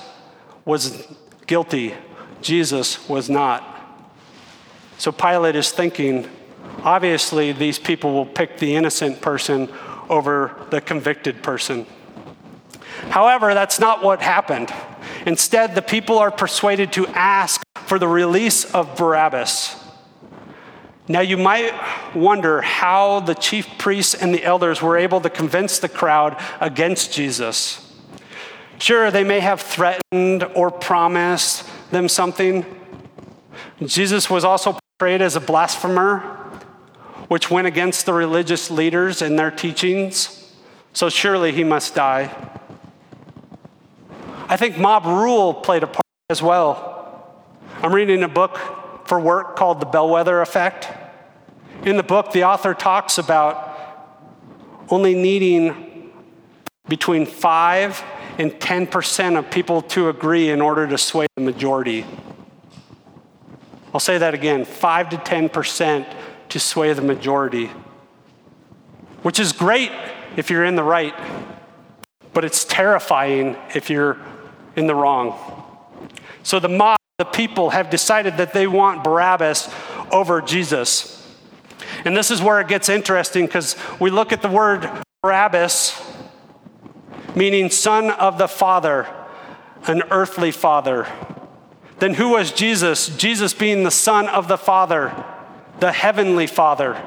was 0.66 1.08
guilty 1.48 1.94
Jesus 2.46 3.10
was 3.10 3.28
not. 3.28 3.64
So 5.00 5.12
Pilate 5.12 5.56
is 5.56 5.72
thinking, 5.72 6.30
obviously, 6.84 7.52
these 7.52 7.80
people 7.80 8.14
will 8.14 8.28
pick 8.28 8.60
the 8.60 8.76
innocent 8.76 9.20
person 9.20 9.68
over 10.10 10.56
the 10.70 10.80
convicted 10.80 11.42
person. 11.42 11.88
However, 13.10 13.56
that's 13.56 13.80
not 13.80 14.04
what 14.04 14.22
happened. 14.22 14.72
Instead, 15.26 15.74
the 15.74 15.82
people 15.82 16.20
are 16.20 16.30
persuaded 16.30 16.94
to 16.94 17.08
ask 17.08 17.65
for 17.86 18.00
the 18.00 18.08
release 18.08 18.65
of 18.74 18.98
Barabbas. 18.98 19.75
Now, 21.08 21.20
you 21.22 21.38
might 21.38 21.72
wonder 22.15 22.62
how 22.62 23.20
the 23.20 23.36
chief 23.36 23.77
priests 23.77 24.15
and 24.15 24.34
the 24.34 24.44
elders 24.44 24.82
were 24.82 24.98
able 24.98 25.22
to 25.22 25.30
convince 25.30 25.77
the 25.77 25.89
crowd 25.89 26.42
against 26.60 27.13
Jesus. 27.13 27.82
Sure, 28.80 29.12
they 29.12 29.24
may 29.24 29.39
have 29.39 29.62
threatened 29.62 30.44
or 30.56 30.72
promised 30.72 31.70
them 31.92 32.10
something. 32.10 32.65
Jesus 33.84 34.30
was 34.30 34.44
also 34.44 34.80
portrayed 34.98 35.22
as 35.22 35.36
a 35.36 35.39
blasphemer, 35.39 36.20
which 37.27 37.51
went 37.51 37.68
against 37.68 38.08
the 38.08 38.13
religious 38.13 38.72
leaders 38.72 39.22
and 39.22 39.38
their 39.38 39.51
teachings. 39.51 40.54
So 40.94 41.10
surely 41.10 41.51
he 41.51 41.63
must 41.63 41.94
die. 41.94 42.34
I 44.48 44.58
think 44.58 44.77
mob 44.77 45.06
rule 45.06 45.54
played 45.54 45.84
a 45.84 45.88
part 45.88 46.01
as 46.30 46.42
well. 46.42 46.95
I'm 47.86 47.94
reading 47.94 48.24
a 48.24 48.27
book 48.27 48.58
for 49.08 49.20
work 49.20 49.56
called 49.56 49.80
The 49.80 49.86
Bellwether 49.86 50.42
Effect. 50.42 50.88
In 51.84 51.98
the 51.98 52.01
book, 52.01 52.32
the 52.32 52.46
author 52.46 52.74
talks 52.74 53.20
about 53.20 53.77
only 54.89 55.13
needing 55.13 56.12
between 56.89 57.27
five 57.27 58.04
and 58.39 58.54
10% 58.54 59.38
of 59.38 59.51
people 59.51 59.84
to 59.84 60.10
agree 60.10 60.50
in 60.50 60.62
order 60.62 60.88
to 60.88 60.98
sway 60.98 61.27
the 61.36 61.44
majority. 61.44 62.08
I'll 63.94 64.00
say 64.00 64.18
that 64.18 64.34
again 64.34 64.65
5 64.65 65.10
to 65.10 65.18
10% 65.18 66.12
to 66.50 66.60
sway 66.60 66.92
the 66.94 67.04
majority, 67.04 67.68
which 69.22 69.39
is 69.39 69.51
great 69.51 69.92
if 70.36 70.50
you're 70.50 70.65
in 70.65 70.75
the 70.75 70.84
right, 70.84 71.13
but 72.34 72.44
it's 72.44 72.65
terrifying 72.65 73.56
if 73.75 73.92
you're 73.92 74.18
in 74.75 74.88
the 74.88 74.96
wrong. 74.96 75.38
So 76.42 76.60
the 76.60 76.70
mob, 76.70 76.98
the 77.18 77.26
people, 77.26 77.70
have 77.70 77.90
decided 77.90 78.36
that 78.38 78.52
they 78.52 78.68
want 78.68 79.04
Barabbas 79.04 79.70
over 80.12 80.42
Jesus. 80.42 81.26
And 82.04 82.16
this 82.16 82.30
is 82.30 82.42
where 82.42 82.60
it 82.60 82.68
gets 82.68 82.90
interesting 82.90 83.46
because 83.46 83.78
we 84.02 84.10
look 84.10 84.34
at 84.34 84.42
the 84.42 84.50
word 84.50 84.90
Barabbas 85.24 86.02
meaning 87.36 87.70
son 87.70 88.12
of 88.12 88.38
the 88.38 88.48
Father, 88.48 89.08
an 89.88 90.04
earthly 90.12 90.52
father. 90.52 91.08
Then 92.00 92.16
who 92.16 92.30
was 92.30 92.52
Jesus? 92.52 93.16
Jesus 93.16 93.54
being 93.54 93.84
the 93.84 93.92
son 93.92 94.28
of 94.28 94.48
the 94.48 94.58
Father, 94.58 95.26
the 95.80 95.92
heavenly 95.92 96.48
Father. 96.48 97.02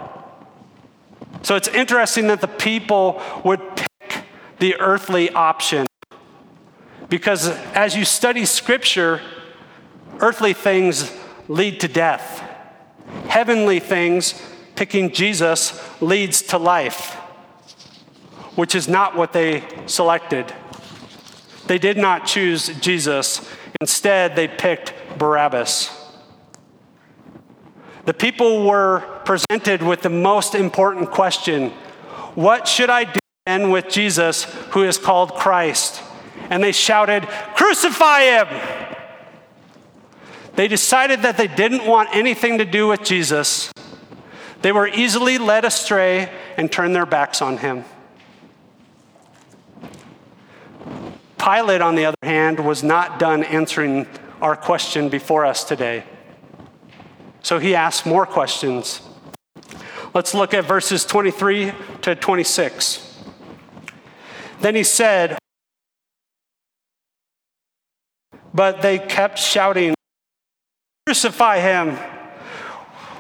So 1.43 1.57
it's 1.57 1.69
interesting 1.69 2.29
that 2.29 2.41
the 2.41 2.49
people 2.49 3.23
would 3.45 3.61
pick 3.77 4.25
the 4.59 4.77
earthly 4.81 5.31
option. 5.31 5.87
Because 7.09 7.49
as 7.75 7.97
you 7.97 8.05
study 8.05 8.45
Scripture, 8.45 9.21
earthly 10.21 10.53
things 10.53 11.13
lead 11.49 11.81
to 11.81 11.89
death. 11.89 12.43
Heavenly 13.29 13.81
things, 13.81 14.41
picking 14.77 15.13
Jesus, 15.13 15.81
leads 16.01 16.43
to 16.43 16.59
life 16.59 17.17
which 18.59 18.75
is 18.75 18.89
not 18.89 19.15
what 19.15 19.33
they 19.33 19.63
selected. 19.87 20.53
They 21.69 21.79
did 21.79 21.97
not 21.97 22.27
choose 22.27 22.67
Jesus. 22.81 23.49
Instead, 23.81 24.35
they 24.35 24.49
picked 24.49 24.93
Barabbas. 25.17 25.97
The 28.05 28.15
people 28.15 28.67
were 28.67 29.21
presented 29.25 29.81
with 29.81 30.03
the 30.03 30.11
most 30.11 30.57
important 30.57 31.13
question 31.13 31.71
What 32.35 32.67
should 32.67 32.91
I 32.91 33.05
do 33.05 33.21
then 33.47 33.71
with 33.71 33.89
Jesus, 33.89 34.43
who 34.73 34.83
is 34.83 34.99
called 34.99 35.35
Christ? 35.35 36.03
And 36.51 36.61
they 36.61 36.73
shouted, 36.73 37.29
Crucify 37.55 38.23
him! 38.23 38.49
They 40.59 40.67
decided 40.67 41.23
that 41.23 41.37
they 41.37 41.47
didn't 41.47 41.87
want 41.87 42.09
anything 42.13 42.59
to 42.59 42.65
do 42.65 42.89
with 42.89 43.05
Jesus. 43.05 43.71
They 44.61 44.73
were 44.73 44.89
easily 44.89 45.39
led 45.39 45.65
astray 45.65 46.33
and 46.57 46.71
turned 46.71 46.97
their 46.97 47.07
backs 47.07 47.41
on 47.41 47.59
him. 47.59 47.85
Pilate, 51.39 51.81
on 51.81 51.95
the 51.95 52.07
other 52.07 52.17
hand, 52.25 52.59
was 52.59 52.83
not 52.83 53.21
done 53.21 53.45
answering 53.45 54.09
our 54.43 54.57
question 54.57 55.09
before 55.09 55.47
us 55.47 55.63
today. 55.63 56.03
So 57.45 57.61
he 57.61 57.77
asked 57.77 58.05
more 58.05 58.27
questions. 58.27 59.01
Let's 60.13 60.35
look 60.35 60.55
at 60.55 60.65
verses 60.65 61.05
23 61.05 61.71
to 62.03 62.17
26. 62.17 63.23
Then 64.61 64.75
he 64.75 64.83
said, 64.83 65.39
But 68.53 68.83
they 68.83 68.99
kept 68.99 69.39
shouting, 69.39 69.95
Crucify 71.09 71.61
him! 71.61 71.97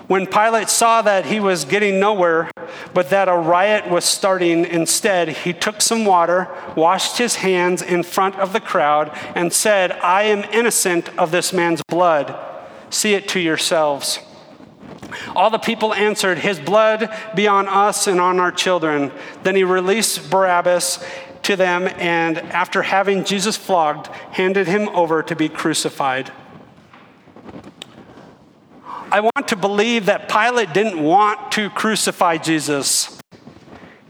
When 0.08 0.26
Pilate 0.26 0.68
saw 0.68 1.00
that 1.00 1.24
he 1.24 1.40
was 1.40 1.64
getting 1.64 1.98
nowhere, 1.98 2.50
but 2.92 3.08
that 3.08 3.30
a 3.30 3.34
riot 3.34 3.88
was 3.88 4.04
starting 4.04 4.66
instead, 4.66 5.28
he 5.30 5.54
took 5.54 5.80
some 5.80 6.04
water, 6.04 6.54
washed 6.76 7.16
his 7.16 7.36
hands 7.36 7.80
in 7.80 8.02
front 8.02 8.34
of 8.34 8.52
the 8.52 8.60
crowd, 8.60 9.10
and 9.34 9.50
said, 9.50 9.92
I 9.92 10.24
am 10.24 10.44
innocent 10.52 11.08
of 11.18 11.30
this 11.30 11.54
man's 11.54 11.80
blood. 11.88 12.38
See 12.90 13.14
it 13.14 13.26
to 13.28 13.40
yourselves. 13.40 14.18
All 15.34 15.48
the 15.48 15.56
people 15.56 15.94
answered, 15.94 16.36
His 16.36 16.60
blood 16.60 17.08
be 17.34 17.46
on 17.46 17.68
us 17.68 18.06
and 18.06 18.20
on 18.20 18.38
our 18.38 18.52
children. 18.52 19.12
Then 19.44 19.56
he 19.56 19.64
released 19.64 20.30
Barabbas 20.30 21.02
to 21.44 21.56
them, 21.56 21.88
and 21.96 22.36
after 22.36 22.82
having 22.82 23.24
Jesus 23.24 23.56
flogged, 23.56 24.08
handed 24.32 24.66
him 24.66 24.90
over 24.90 25.22
to 25.22 25.34
be 25.34 25.48
crucified. 25.48 26.30
I 29.10 29.20
want 29.20 29.48
to 29.48 29.56
believe 29.56 30.06
that 30.06 30.28
Pilate 30.28 30.74
didn't 30.74 31.02
want 31.02 31.52
to 31.52 31.70
crucify 31.70 32.36
Jesus. 32.36 33.18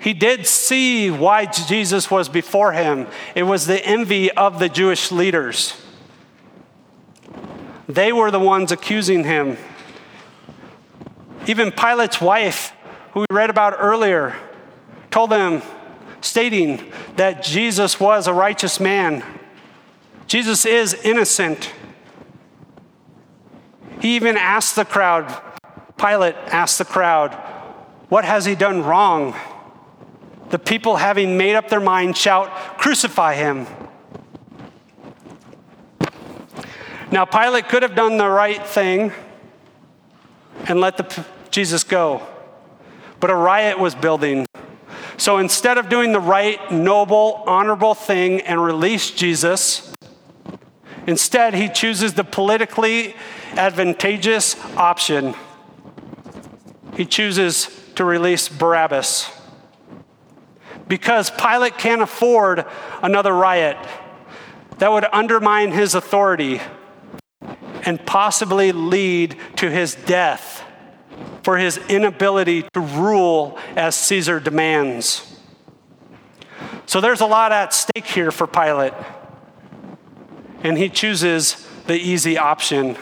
He 0.00 0.12
did 0.12 0.46
see 0.46 1.10
why 1.10 1.46
Jesus 1.46 2.10
was 2.10 2.28
before 2.28 2.72
him. 2.72 3.06
It 3.34 3.44
was 3.44 3.66
the 3.66 3.84
envy 3.84 4.30
of 4.32 4.58
the 4.58 4.68
Jewish 4.68 5.12
leaders. 5.12 5.80
They 7.88 8.12
were 8.12 8.30
the 8.30 8.40
ones 8.40 8.72
accusing 8.72 9.24
him. 9.24 9.56
Even 11.46 11.72
Pilate's 11.72 12.20
wife, 12.20 12.72
who 13.12 13.20
we 13.20 13.26
read 13.30 13.50
about 13.50 13.76
earlier, 13.78 14.36
told 15.10 15.30
them, 15.30 15.62
stating 16.20 16.92
that 17.16 17.42
Jesus 17.42 18.00
was 18.00 18.26
a 18.26 18.32
righteous 18.32 18.80
man. 18.80 19.24
Jesus 20.26 20.66
is 20.66 20.94
innocent. 21.04 21.72
He 24.00 24.16
even 24.16 24.36
asked 24.36 24.76
the 24.76 24.84
crowd, 24.84 25.42
Pilate 25.96 26.36
asked 26.46 26.78
the 26.78 26.84
crowd, 26.84 27.34
What 28.08 28.24
has 28.24 28.44
he 28.44 28.54
done 28.54 28.82
wrong? 28.84 29.34
The 30.50 30.58
people, 30.58 30.96
having 30.96 31.36
made 31.36 31.56
up 31.56 31.68
their 31.68 31.80
mind, 31.80 32.16
shout, 32.16 32.48
Crucify 32.78 33.34
him. 33.34 33.66
Now, 37.10 37.24
Pilate 37.24 37.68
could 37.68 37.82
have 37.82 37.94
done 37.94 38.16
the 38.16 38.28
right 38.28 38.64
thing 38.64 39.12
and 40.66 40.80
let 40.80 40.96
the, 40.96 41.24
Jesus 41.50 41.84
go, 41.84 42.26
but 43.20 43.30
a 43.30 43.34
riot 43.34 43.78
was 43.78 43.94
building. 43.94 44.46
So 45.16 45.38
instead 45.38 45.78
of 45.78 45.88
doing 45.88 46.12
the 46.12 46.20
right, 46.20 46.70
noble, 46.70 47.42
honorable 47.46 47.94
thing 47.94 48.40
and 48.42 48.62
release 48.62 49.10
Jesus, 49.10 49.87
instead 51.08 51.54
he 51.54 51.68
chooses 51.68 52.12
the 52.14 52.22
politically 52.22 53.16
advantageous 53.52 54.62
option. 54.76 55.34
He 56.96 57.06
chooses 57.06 57.68
to 57.94 58.04
release 58.04 58.48
Barabbas. 58.48 59.30
Because 60.86 61.30
Pilate 61.30 61.78
can't 61.78 62.02
afford 62.02 62.64
another 63.02 63.32
riot 63.32 63.78
that 64.78 64.92
would 64.92 65.06
undermine 65.12 65.72
his 65.72 65.94
authority 65.94 66.60
and 67.84 68.04
possibly 68.04 68.70
lead 68.72 69.36
to 69.56 69.70
his 69.70 69.94
death 69.94 70.62
for 71.42 71.56
his 71.56 71.78
inability 71.88 72.64
to 72.74 72.80
rule 72.80 73.58
as 73.76 73.96
Caesar 73.96 74.40
demands. 74.40 75.24
So 76.84 77.00
there's 77.00 77.22
a 77.22 77.26
lot 77.26 77.52
at 77.52 77.72
stake 77.72 78.04
here 78.04 78.30
for 78.30 78.46
Pilate, 78.46 78.92
and 80.62 80.78
he 80.78 80.88
chooses 80.88 81.66
the 81.86 81.96
easy 81.96 82.36
option 82.36 82.96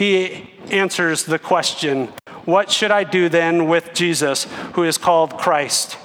he 0.00 0.50
answers 0.70 1.24
the 1.24 1.38
question 1.38 2.06
What 2.46 2.70
should 2.70 2.90
I 2.90 3.04
do 3.04 3.28
then 3.28 3.68
with 3.68 3.92
Jesus, 3.92 4.44
who 4.72 4.84
is 4.84 4.96
called 4.96 5.36
Christ? 5.36 5.98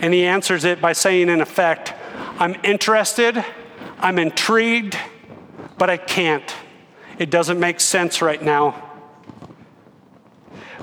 And 0.00 0.12
he 0.12 0.24
answers 0.24 0.66
it 0.66 0.80
by 0.80 0.92
saying, 0.92 1.30
in 1.30 1.40
effect, 1.40 1.94
I'm 2.38 2.54
interested, 2.62 3.42
I'm 3.98 4.18
intrigued, 4.18 4.96
but 5.78 5.88
I 5.88 5.96
can't. 5.96 6.54
It 7.18 7.30
doesn't 7.30 7.58
make 7.58 7.80
sense 7.80 8.20
right 8.20 8.40
now. 8.40 8.84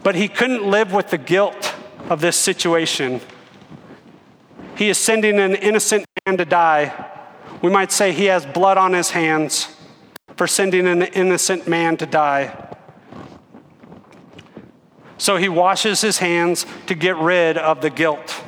But 0.01 0.15
he 0.15 0.27
couldn't 0.27 0.65
live 0.65 0.91
with 0.91 1.11
the 1.11 1.19
guilt 1.19 1.75
of 2.09 2.21
this 2.21 2.35
situation. 2.35 3.21
He 4.75 4.89
is 4.89 4.97
sending 4.97 5.39
an 5.39 5.53
innocent 5.53 6.05
man 6.25 6.37
to 6.37 6.45
die. 6.45 7.04
We 7.61 7.71
might 7.71 7.91
say 7.91 8.11
he 8.11 8.25
has 8.25 8.45
blood 8.45 8.77
on 8.77 8.93
his 8.93 9.11
hands 9.11 9.75
for 10.37 10.47
sending 10.47 10.87
an 10.87 11.01
innocent 11.01 11.67
man 11.67 11.97
to 11.97 12.05
die. 12.05 12.75
So 15.17 15.37
he 15.37 15.49
washes 15.49 16.01
his 16.01 16.17
hands 16.17 16.65
to 16.87 16.95
get 16.95 17.15
rid 17.15 17.57
of 17.57 17.81
the 17.81 17.89
guilt. 17.89 18.43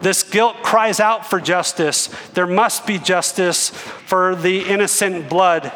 This 0.00 0.22
guilt 0.22 0.56
cries 0.62 1.00
out 1.00 1.24
for 1.24 1.40
justice. 1.40 2.08
There 2.34 2.46
must 2.46 2.86
be 2.86 2.98
justice 2.98 3.70
for 3.70 4.36
the 4.36 4.60
innocent 4.60 5.30
blood. 5.30 5.72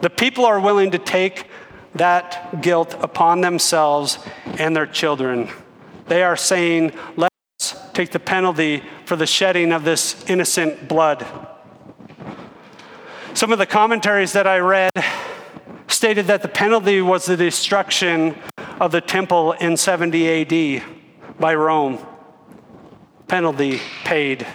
The 0.00 0.10
people 0.10 0.44
are 0.44 0.58
willing 0.58 0.90
to 0.90 0.98
take 0.98 1.46
that 1.94 2.60
guilt 2.60 2.94
upon 3.00 3.40
themselves 3.40 4.18
and 4.58 4.74
their 4.74 4.86
children. 4.86 5.48
They 6.08 6.22
are 6.22 6.36
saying, 6.36 6.92
let's 7.16 7.35
take 7.96 8.10
the 8.10 8.20
penalty 8.20 8.82
for 9.06 9.16
the 9.16 9.24
shedding 9.24 9.72
of 9.72 9.82
this 9.82 10.22
innocent 10.28 10.86
blood. 10.86 11.26
Some 13.32 13.52
of 13.52 13.58
the 13.58 13.64
commentaries 13.64 14.34
that 14.34 14.46
I 14.46 14.58
read 14.58 14.90
stated 15.88 16.26
that 16.26 16.42
the 16.42 16.48
penalty 16.48 17.00
was 17.00 17.24
the 17.24 17.38
destruction 17.38 18.36
of 18.80 18.92
the 18.92 19.00
temple 19.00 19.52
in 19.52 19.78
70 19.78 20.28
AD 20.28 20.84
by 21.40 21.54
Rome. 21.54 21.98
Penalty 23.28 23.80
paid. 24.04 24.46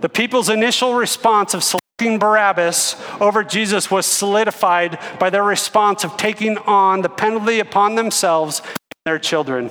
The 0.00 0.08
people's 0.08 0.48
initial 0.48 0.94
response 0.94 1.52
of 1.52 1.62
selecting 1.62 2.18
Barabbas 2.18 2.96
over 3.20 3.44
Jesus 3.44 3.90
was 3.90 4.06
solidified 4.06 4.98
by 5.20 5.28
their 5.28 5.44
response 5.44 6.04
of 6.04 6.16
taking 6.16 6.56
on 6.56 7.02
the 7.02 7.10
penalty 7.10 7.60
upon 7.60 7.96
themselves 7.96 8.60
and 8.60 8.78
their 9.04 9.18
children. 9.18 9.70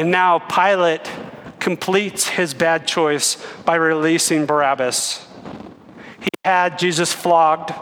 And 0.00 0.10
now 0.10 0.38
Pilate 0.38 1.10
completes 1.58 2.26
his 2.26 2.54
bad 2.54 2.86
choice 2.86 3.36
by 3.66 3.74
releasing 3.74 4.46
Barabbas. 4.46 5.28
He 6.20 6.30
had 6.42 6.78
Jesus 6.78 7.12
flogged. 7.12 7.74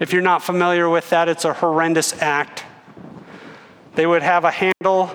If 0.00 0.10
you're 0.10 0.22
not 0.22 0.42
familiar 0.42 0.88
with 0.88 1.10
that, 1.10 1.28
it's 1.28 1.44
a 1.44 1.52
horrendous 1.52 2.22
act. 2.22 2.64
They 3.94 4.06
would 4.06 4.22
have 4.22 4.44
a 4.44 4.50
handle 4.50 5.10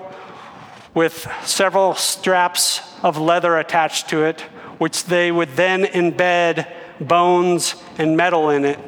with 0.94 1.28
several 1.42 1.96
straps 1.96 2.82
of 3.02 3.18
leather 3.18 3.58
attached 3.58 4.10
to 4.10 4.26
it, 4.26 4.42
which 4.78 5.06
they 5.06 5.32
would 5.32 5.56
then 5.56 5.86
embed 5.86 6.72
bones 7.02 7.74
and 7.98 8.16
metal 8.16 8.52
in 8.52 8.66
it. 8.66 8.80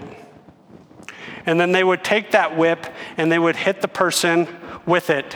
And 1.47 1.59
then 1.59 1.71
they 1.71 1.83
would 1.83 2.03
take 2.03 2.29
that 2.33 2.55
whip 2.55 2.85
and 3.17 3.31
they 3.31 3.39
would 3.39 3.55
hit 3.55 3.81
the 3.81 3.87
person 3.87 4.47
with 4.85 5.09
it 5.09 5.35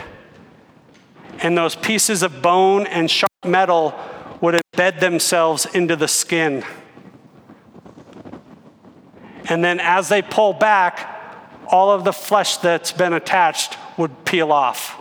and 1.42 1.56
those 1.56 1.74
pieces 1.74 2.22
of 2.22 2.42
bone 2.42 2.86
and 2.86 3.10
sharp 3.10 3.30
metal 3.44 3.98
would 4.40 4.60
embed 4.74 5.00
themselves 5.00 5.66
into 5.66 5.96
the 5.96 6.08
skin. 6.08 6.64
And 9.48 9.64
then 9.64 9.80
as 9.80 10.08
they 10.08 10.22
pull 10.22 10.52
back, 10.52 11.16
all 11.66 11.90
of 11.90 12.04
the 12.04 12.12
flesh 12.12 12.56
that's 12.58 12.92
been 12.92 13.12
attached 13.12 13.76
would 13.96 14.24
peel 14.24 14.52
off. 14.52 14.96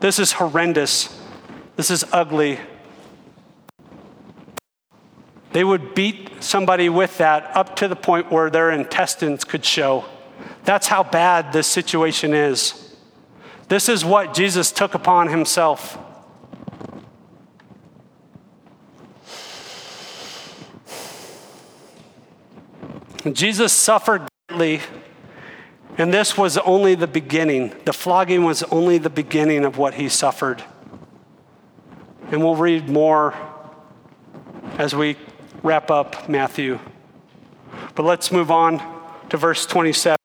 This 0.00 0.18
is 0.18 0.32
horrendous. 0.32 1.20
This 1.76 1.90
is 1.90 2.04
ugly. 2.12 2.58
They 5.52 5.64
would 5.64 5.94
beat 5.94 6.42
somebody 6.42 6.88
with 6.88 7.18
that 7.18 7.56
up 7.56 7.76
to 7.76 7.88
the 7.88 7.96
point 7.96 8.30
where 8.30 8.50
their 8.50 8.70
intestines 8.70 9.44
could 9.44 9.64
show. 9.64 10.04
That's 10.64 10.86
how 10.86 11.02
bad 11.02 11.52
this 11.52 11.66
situation 11.66 12.34
is. 12.34 12.87
This 13.68 13.88
is 13.88 14.04
what 14.04 14.32
Jesus 14.32 14.72
took 14.72 14.94
upon 14.94 15.28
himself. 15.28 15.98
Jesus 23.32 23.72
suffered 23.72 24.26
greatly, 24.48 24.80
and 25.98 26.14
this 26.14 26.38
was 26.38 26.56
only 26.58 26.94
the 26.94 27.06
beginning. 27.06 27.74
The 27.84 27.92
flogging 27.92 28.44
was 28.44 28.62
only 28.64 28.96
the 28.96 29.10
beginning 29.10 29.64
of 29.64 29.76
what 29.76 29.94
he 29.94 30.08
suffered. 30.08 30.62
And 32.30 32.42
we'll 32.42 32.56
read 32.56 32.88
more 32.88 33.34
as 34.78 34.94
we 34.94 35.16
wrap 35.62 35.90
up 35.90 36.28
Matthew. 36.28 36.78
But 37.94 38.04
let's 38.04 38.30
move 38.30 38.50
on 38.50 38.80
to 39.28 39.36
verse 39.36 39.66
27. 39.66 40.17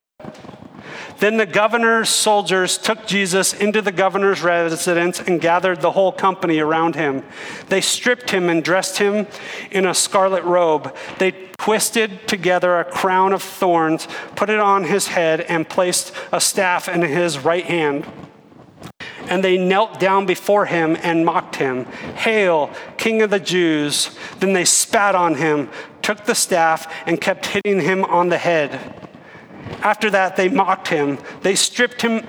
Then 1.24 1.38
the 1.38 1.46
governor's 1.46 2.10
soldiers 2.10 2.78
took 2.78 3.08
Jesus 3.08 3.54
into 3.54 3.82
the 3.82 3.94
governor's 3.94 4.42
residence 4.42 5.22
and 5.22 5.40
gathered 5.40 5.80
the 5.80 5.92
whole 5.92 6.12
company 6.12 6.60
around 6.60 6.98
him. 6.98 7.24
They 7.70 7.80
stripped 7.80 8.32
him 8.32 8.50
and 8.50 8.62
dressed 8.62 8.98
him 8.98 9.28
in 9.72 9.86
a 9.86 9.94
scarlet 9.94 10.44
robe. 10.44 10.94
They 11.20 11.32
twisted 11.58 12.28
together 12.28 12.78
a 12.78 12.84
crown 12.84 13.32
of 13.32 13.42
thorns, 13.42 14.06
put 14.36 14.50
it 14.50 14.60
on 14.60 14.84
his 14.84 15.08
head, 15.08 15.40
and 15.40 15.70
placed 15.70 16.14
a 16.34 16.42
staff 16.42 16.90
in 16.90 17.02
his 17.02 17.40
right 17.40 17.64
hand. 17.64 18.06
And 19.30 19.42
they 19.42 19.58
knelt 19.58 20.02
down 20.02 20.26
before 20.26 20.66
him 20.66 20.98
and 21.04 21.26
mocked 21.26 21.56
him. 21.56 21.86
Hail, 22.18 22.70
King 22.98 23.22
of 23.22 23.30
the 23.30 23.40
Jews! 23.40 24.10
Then 24.40 24.52
they 24.52 24.66
spat 24.66 25.16
on 25.16 25.36
him, 25.36 25.70
took 26.02 26.26
the 26.26 26.36
staff, 26.36 26.94
and 27.08 27.22
kept 27.22 27.46
hitting 27.46 27.80
him 27.80 28.04
on 28.04 28.28
the 28.28 28.38
head. 28.38 29.03
After 29.82 30.10
that, 30.12 30.36
they 30.36 30.49
mocked 30.49 30.88
him. 30.88 31.17
They 31.41 31.56
stripped 31.56 32.02
him 32.02 32.26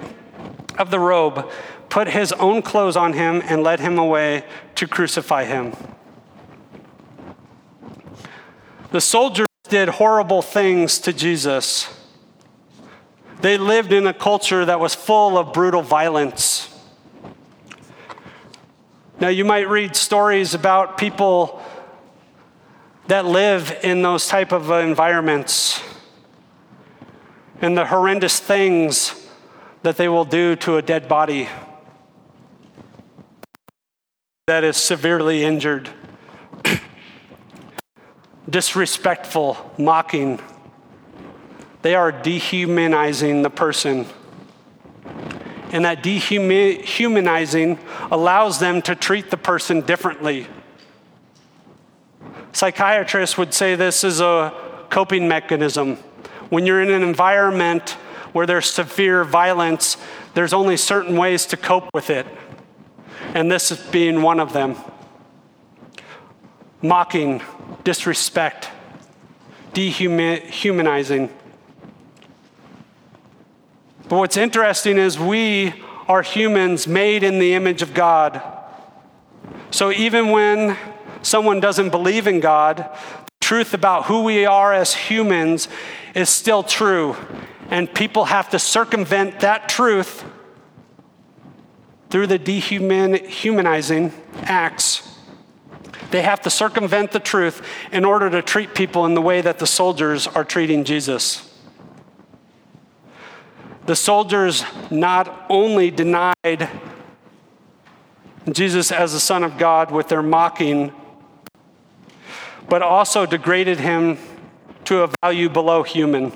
of 0.78 0.90
the 0.90 0.98
robe, 0.98 1.50
put 1.88 2.08
his 2.08 2.32
own 2.32 2.62
clothes 2.62 2.96
on 2.96 3.12
him, 3.12 3.42
and 3.44 3.62
led 3.62 3.80
him 3.80 3.98
away 3.98 4.44
to 4.74 4.86
crucify 4.86 5.44
him. 5.44 5.72
The 8.90 9.00
soldiers 9.00 9.46
did 9.68 9.88
horrible 9.88 10.42
things 10.42 10.98
to 11.00 11.12
Jesus. 11.12 11.88
They 13.40 13.58
lived 13.58 13.92
in 13.92 14.06
a 14.06 14.14
culture 14.14 14.64
that 14.64 14.80
was 14.80 14.94
full 14.94 15.36
of 15.38 15.52
brutal 15.52 15.82
violence. 15.82 16.70
Now, 19.20 19.28
you 19.28 19.44
might 19.44 19.68
read 19.68 19.94
stories 19.94 20.54
about 20.54 20.98
people 20.98 21.62
that 23.06 23.26
live 23.26 23.78
in 23.82 24.02
those 24.02 24.26
type 24.26 24.52
of 24.52 24.70
environments 24.70 25.80
and 27.60 27.76
the 27.76 27.86
horrendous 27.86 28.40
things 28.40 29.28
that 29.82 29.96
they 29.96 30.08
will 30.08 30.24
do 30.24 30.56
to 30.56 30.76
a 30.76 30.82
dead 30.82 31.08
body 31.08 31.48
that 34.46 34.64
is 34.64 34.76
severely 34.76 35.42
injured, 35.42 35.88
disrespectful, 38.50 39.72
mocking. 39.78 40.38
They 41.80 41.94
are 41.94 42.12
dehumanizing 42.12 43.42
the 43.42 43.50
person. 43.50 44.06
And 45.70 45.84
that 45.86 46.02
dehumanizing 46.02 47.78
allows 48.10 48.58
them 48.58 48.82
to 48.82 48.94
treat 48.94 49.30
the 49.30 49.36
person 49.36 49.80
differently. 49.80 50.46
Psychiatrists 52.52 53.38
would 53.38 53.54
say 53.54 53.74
this 53.74 54.04
is 54.04 54.20
a 54.20 54.52
coping 54.90 55.26
mechanism 55.26 55.98
when 56.50 56.66
you're 56.66 56.83
in 56.83 56.90
an 56.90 57.02
environment 57.02 57.90
where 58.33 58.46
there's 58.46 58.70
severe 58.70 59.24
violence, 59.24 59.96
there's 60.35 60.52
only 60.52 60.76
certain 60.76 61.16
ways 61.16 61.46
to 61.46 61.57
cope 61.57 61.88
with 61.94 62.11
it. 62.11 62.26
And 63.35 63.50
this 63.50 63.70
is 63.70 63.78
being 63.78 64.22
one 64.22 64.40
of 64.40 64.52
them 64.52 64.76
mocking, 66.83 67.40
disrespect, 67.83 68.68
dehumanizing. 69.72 71.30
But 74.09 74.18
what's 74.18 74.37
interesting 74.37 74.98
is 74.98 75.18
we 75.18 75.72
are 76.07 76.20
humans 76.20 76.87
made 76.87 77.22
in 77.22 77.38
the 77.38 77.54
image 77.54 77.80
of 77.80 77.94
God. 77.94 78.42
So 79.70 79.90
even 79.90 80.28
when 80.28 80.76
someone 81.22 81.59
doesn't 81.59 81.88
believe 81.88 82.26
in 82.26 82.40
God, 82.40 82.88
truth 83.44 83.74
about 83.74 84.07
who 84.07 84.22
we 84.22 84.46
are 84.46 84.72
as 84.72 84.94
humans 84.94 85.68
is 86.14 86.30
still 86.30 86.62
true. 86.62 87.14
And 87.70 87.92
people 87.92 88.24
have 88.24 88.48
to 88.50 88.59
circumvent 88.59 89.40
that 89.40 89.68
truth 89.68 90.24
through 92.09 92.26
the 92.28 92.38
dehumanizing 92.38 94.12
acts. 94.44 95.18
They 96.11 96.22
have 96.22 96.40
to 96.42 96.50
circumvent 96.50 97.12
the 97.12 97.20
truth 97.20 97.61
in 97.92 98.07
order 98.07 98.30
to 98.30 98.40
treat 98.40 98.74
people 98.74 99.04
in 99.04 99.12
the 99.12 99.20
way 99.20 99.42
that 99.42 99.59
the 99.59 99.66
soldiers 99.66 100.26
are 100.26 100.44
treating 100.44 100.85
Jesus. 100.85 101.50
The 103.85 103.96
soldiers 103.96 104.64
not 104.90 105.44
only 105.50 105.90
denied 105.90 106.70
Jesus 108.50 108.90
as 108.90 109.12
the 109.12 109.20
Son 109.20 109.44
of 109.44 109.59
God 109.59 109.90
with 109.90 110.09
their 110.09 110.22
mocking, 110.22 110.92
but 112.68 112.83
also 112.83 113.27
degraded 113.27 113.81
him 113.81 114.18
to 114.85 115.03
a 115.03 115.11
value 115.22 115.48
below 115.48 115.83
human. 115.83 116.33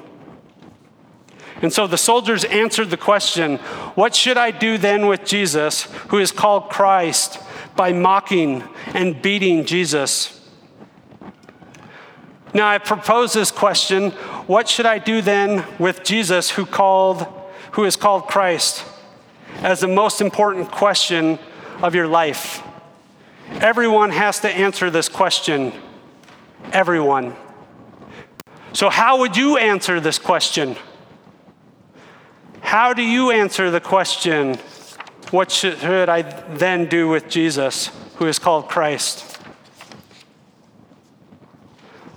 And 1.60 1.72
so 1.72 1.86
the 1.86 1.98
soldiers 1.98 2.44
answered 2.44 2.90
the 2.90 2.96
question 2.96 3.56
What 3.94 4.14
should 4.14 4.36
I 4.36 4.50
do 4.50 4.78
then 4.78 5.06
with 5.06 5.24
Jesus, 5.24 5.84
who 6.08 6.18
is 6.18 6.30
called 6.30 6.70
Christ, 6.70 7.40
by 7.76 7.92
mocking 7.92 8.62
and 8.88 9.20
beating 9.20 9.64
Jesus? 9.64 10.34
Now 12.54 12.68
I 12.68 12.78
propose 12.78 13.32
this 13.32 13.50
question 13.50 14.10
What 14.46 14.68
should 14.68 14.86
I 14.86 14.98
do 14.98 15.20
then 15.20 15.64
with 15.78 16.04
Jesus, 16.04 16.50
who, 16.50 16.64
called, 16.64 17.26
who 17.72 17.84
is 17.84 17.96
called 17.96 18.26
Christ, 18.26 18.84
as 19.56 19.80
the 19.80 19.88
most 19.88 20.20
important 20.20 20.70
question 20.70 21.38
of 21.82 21.94
your 21.94 22.06
life? 22.06 22.62
Everyone 23.60 24.10
has 24.10 24.40
to 24.40 24.48
answer 24.48 24.90
this 24.90 25.08
question. 25.08 25.72
Everyone. 26.72 27.34
So, 28.72 28.90
how 28.90 29.20
would 29.20 29.36
you 29.36 29.56
answer 29.56 30.00
this 30.00 30.18
question? 30.18 30.76
How 32.60 32.92
do 32.92 33.02
you 33.02 33.30
answer 33.30 33.70
the 33.70 33.80
question, 33.80 34.56
what 35.30 35.50
should 35.50 35.82
I 36.08 36.22
then 36.54 36.86
do 36.86 37.08
with 37.08 37.28
Jesus, 37.28 37.90
who 38.16 38.26
is 38.26 38.38
called 38.38 38.68
Christ? 38.68 39.38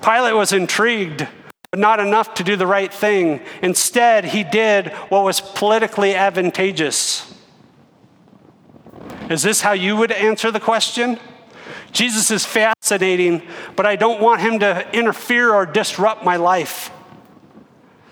Pilate 0.01 0.35
was 0.35 0.51
intrigued, 0.51 1.27
but 1.69 1.79
not 1.79 1.99
enough 1.99 2.33
to 2.33 2.43
do 2.43 2.55
the 2.55 2.67
right 2.67 2.93
thing. 2.93 3.39
Instead, 3.61 4.25
he 4.25 4.43
did 4.43 4.87
what 5.09 5.23
was 5.23 5.39
politically 5.39 6.15
advantageous. 6.15 7.33
Is 9.29 9.43
this 9.43 9.61
how 9.61 9.71
you 9.71 9.95
would 9.95 10.11
answer 10.11 10.51
the 10.51 10.59
question? 10.59 11.17
Jesus 11.91 12.31
is 12.31 12.45
fascinating, 12.45 13.41
but 13.75 13.85
I 13.85 13.95
don't 13.95 14.21
want 14.21 14.41
him 14.41 14.59
to 14.59 14.87
interfere 14.95 15.53
or 15.53 15.65
disrupt 15.65 16.23
my 16.23 16.37
life. 16.37 16.91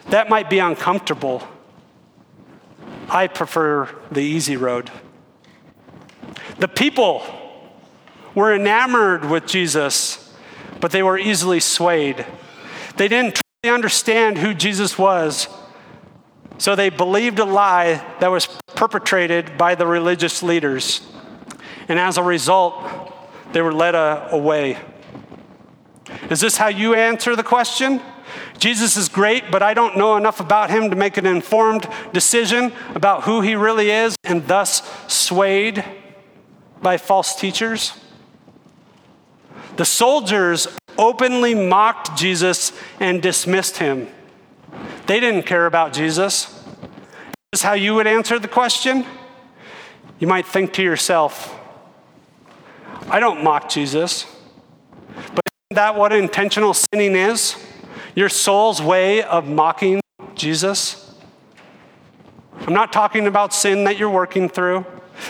That 0.09 0.29
might 0.29 0.49
be 0.49 0.59
uncomfortable. 0.59 1.47
I 3.09 3.27
prefer 3.27 3.89
the 4.11 4.21
easy 4.21 4.57
road. 4.57 4.91
The 6.59 6.67
people 6.67 7.23
were 8.35 8.53
enamored 8.53 9.25
with 9.25 9.45
Jesus, 9.45 10.33
but 10.79 10.91
they 10.91 11.03
were 11.03 11.17
easily 11.17 11.59
swayed. 11.59 12.25
They 12.97 13.07
didn't 13.07 13.41
truly 13.63 13.73
understand 13.73 14.37
who 14.37 14.53
Jesus 14.53 14.97
was, 14.97 15.47
so 16.57 16.75
they 16.75 16.89
believed 16.89 17.39
a 17.39 17.45
lie 17.45 18.05
that 18.19 18.29
was 18.29 18.47
perpetrated 18.75 19.57
by 19.57 19.75
the 19.75 19.87
religious 19.87 20.43
leaders. 20.43 21.01
And 21.87 21.97
as 21.97 22.17
a 22.17 22.23
result, 22.23 22.75
they 23.51 23.61
were 23.61 23.73
led 23.73 23.95
uh, 23.95 24.27
away. 24.31 24.77
Is 26.29 26.39
this 26.39 26.57
how 26.57 26.67
you 26.67 26.93
answer 26.93 27.35
the 27.35 27.43
question? 27.43 28.01
Jesus 28.57 28.97
is 28.97 29.07
great, 29.07 29.51
but 29.51 29.63
I 29.63 29.73
don't 29.73 29.97
know 29.97 30.17
enough 30.17 30.39
about 30.39 30.69
him 30.69 30.89
to 30.89 30.95
make 30.95 31.17
an 31.17 31.25
informed 31.25 31.87
decision 32.13 32.73
about 32.93 33.23
who 33.23 33.41
he 33.41 33.55
really 33.55 33.89
is 33.89 34.15
and 34.23 34.47
thus 34.47 34.83
swayed 35.07 35.83
by 36.81 36.97
false 36.97 37.35
teachers. 37.35 37.93
The 39.77 39.85
soldiers 39.85 40.67
openly 40.97 41.55
mocked 41.55 42.17
Jesus 42.17 42.73
and 42.99 43.21
dismissed 43.21 43.77
him. 43.77 44.07
They 45.07 45.19
didn't 45.19 45.43
care 45.43 45.65
about 45.65 45.93
Jesus. 45.93 46.49
Is 47.51 47.53
this 47.53 47.61
how 47.61 47.73
you 47.73 47.95
would 47.95 48.07
answer 48.07 48.37
the 48.37 48.47
question? 48.47 49.05
You 50.19 50.27
might 50.27 50.45
think 50.45 50.73
to 50.73 50.83
yourself, 50.83 51.58
I 53.11 53.19
don't 53.19 53.43
mock 53.43 53.69
Jesus. 53.69 54.25
But 55.15 55.41
isn't 55.71 55.75
that 55.75 55.95
what 55.95 56.13
intentional 56.13 56.75
sinning 56.75 57.15
is? 57.15 57.55
Your 58.15 58.29
soul's 58.29 58.81
way 58.81 59.23
of 59.23 59.47
mocking 59.47 59.99
Jesus? 60.35 61.15
I'm 62.67 62.73
not 62.73 62.93
talking 62.93 63.25
about 63.25 63.53
sin 63.53 63.85
that 63.85 63.97
you're 63.97 64.11
working 64.11 64.47
through, 64.47 64.85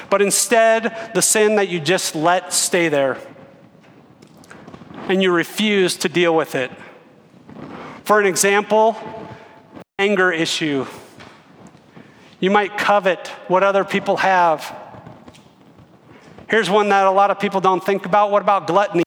but 0.09 0.21
instead 0.21 1.11
the 1.13 1.21
sin 1.21 1.55
that 1.55 1.69
you 1.69 1.79
just 1.79 2.15
let 2.15 2.51
stay 2.51 2.89
there 2.89 3.17
and 5.07 5.23
you 5.23 5.31
refuse 5.31 5.95
to 5.97 6.09
deal 6.09 6.35
with 6.35 6.55
it. 6.55 6.71
For 8.03 8.19
an 8.19 8.25
example, 8.25 8.97
anger 9.97 10.31
issue. 10.31 10.85
You 12.41 12.51
might 12.51 12.77
covet 12.77 13.27
what 13.47 13.63
other 13.63 13.85
people 13.85 14.17
have 14.17 14.75
Here's 16.49 16.67
one 16.67 16.89
that 16.89 17.05
a 17.05 17.11
lot 17.11 17.29
of 17.29 17.39
people 17.39 17.61
don't 17.61 17.83
think 17.83 18.07
about. 18.07 18.31
What 18.31 18.41
about 18.41 18.65
gluttony? 18.65 19.03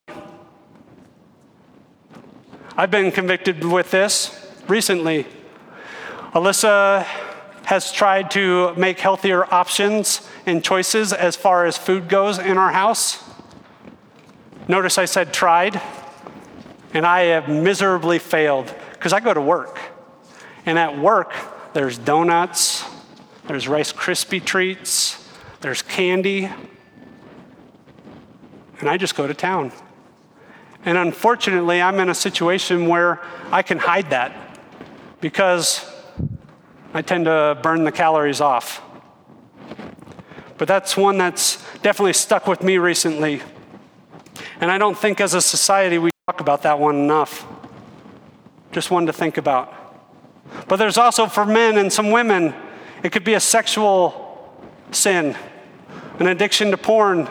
I've 2.76 2.90
been 2.92 3.10
convicted 3.10 3.64
with 3.64 3.90
this 3.90 4.48
recently. 4.68 5.26
Alyssa 6.34 7.02
has 7.64 7.90
tried 7.90 8.30
to 8.30 8.72
make 8.76 9.00
healthier 9.00 9.52
options 9.52 10.28
and 10.46 10.62
choices 10.62 11.12
as 11.12 11.34
far 11.34 11.66
as 11.66 11.76
food 11.76 12.08
goes 12.08 12.38
in 12.38 12.56
our 12.58 12.70
house. 12.70 13.20
Notice 14.68 14.96
I 14.96 15.06
said 15.06 15.34
tried, 15.34 15.82
and 16.94 17.04
I 17.04 17.22
have 17.22 17.48
miserably 17.48 18.20
failed 18.20 18.72
because 18.92 19.12
I 19.12 19.18
go 19.18 19.34
to 19.34 19.40
work. 19.40 19.80
And 20.64 20.78
at 20.78 20.96
work, 20.96 21.34
there's 21.72 21.98
donuts, 21.98 22.84
there's 23.48 23.66
Rice 23.66 23.92
Krispie 23.92 24.44
treats, 24.44 25.28
there's 25.60 25.82
candy, 25.82 26.48
and 28.82 28.90
I 28.90 28.96
just 28.96 29.14
go 29.14 29.28
to 29.28 29.32
town. 29.32 29.70
And 30.84 30.98
unfortunately, 30.98 31.80
I'm 31.80 32.00
in 32.00 32.08
a 32.08 32.14
situation 32.14 32.88
where 32.88 33.20
I 33.52 33.62
can 33.62 33.78
hide 33.78 34.10
that 34.10 34.58
because 35.20 35.88
I 36.92 37.00
tend 37.00 37.26
to 37.26 37.56
burn 37.62 37.84
the 37.84 37.92
calories 37.92 38.40
off. 38.40 38.82
But 40.58 40.66
that's 40.66 40.96
one 40.96 41.16
that's 41.16 41.64
definitely 41.82 42.12
stuck 42.12 42.48
with 42.48 42.64
me 42.64 42.78
recently. 42.78 43.40
And 44.60 44.68
I 44.68 44.78
don't 44.78 44.98
think 44.98 45.20
as 45.20 45.34
a 45.34 45.40
society 45.40 45.98
we 45.98 46.10
talk 46.26 46.40
about 46.40 46.62
that 46.62 46.80
one 46.80 46.96
enough. 46.96 47.46
Just 48.72 48.90
one 48.90 49.06
to 49.06 49.12
think 49.12 49.36
about. 49.36 49.72
But 50.66 50.76
there's 50.76 50.98
also 50.98 51.28
for 51.28 51.46
men 51.46 51.78
and 51.78 51.92
some 51.92 52.10
women, 52.10 52.52
it 53.04 53.12
could 53.12 53.24
be 53.24 53.34
a 53.34 53.40
sexual 53.40 54.52
sin, 54.90 55.36
an 56.18 56.26
addiction 56.26 56.72
to 56.72 56.76
porn. 56.76 57.28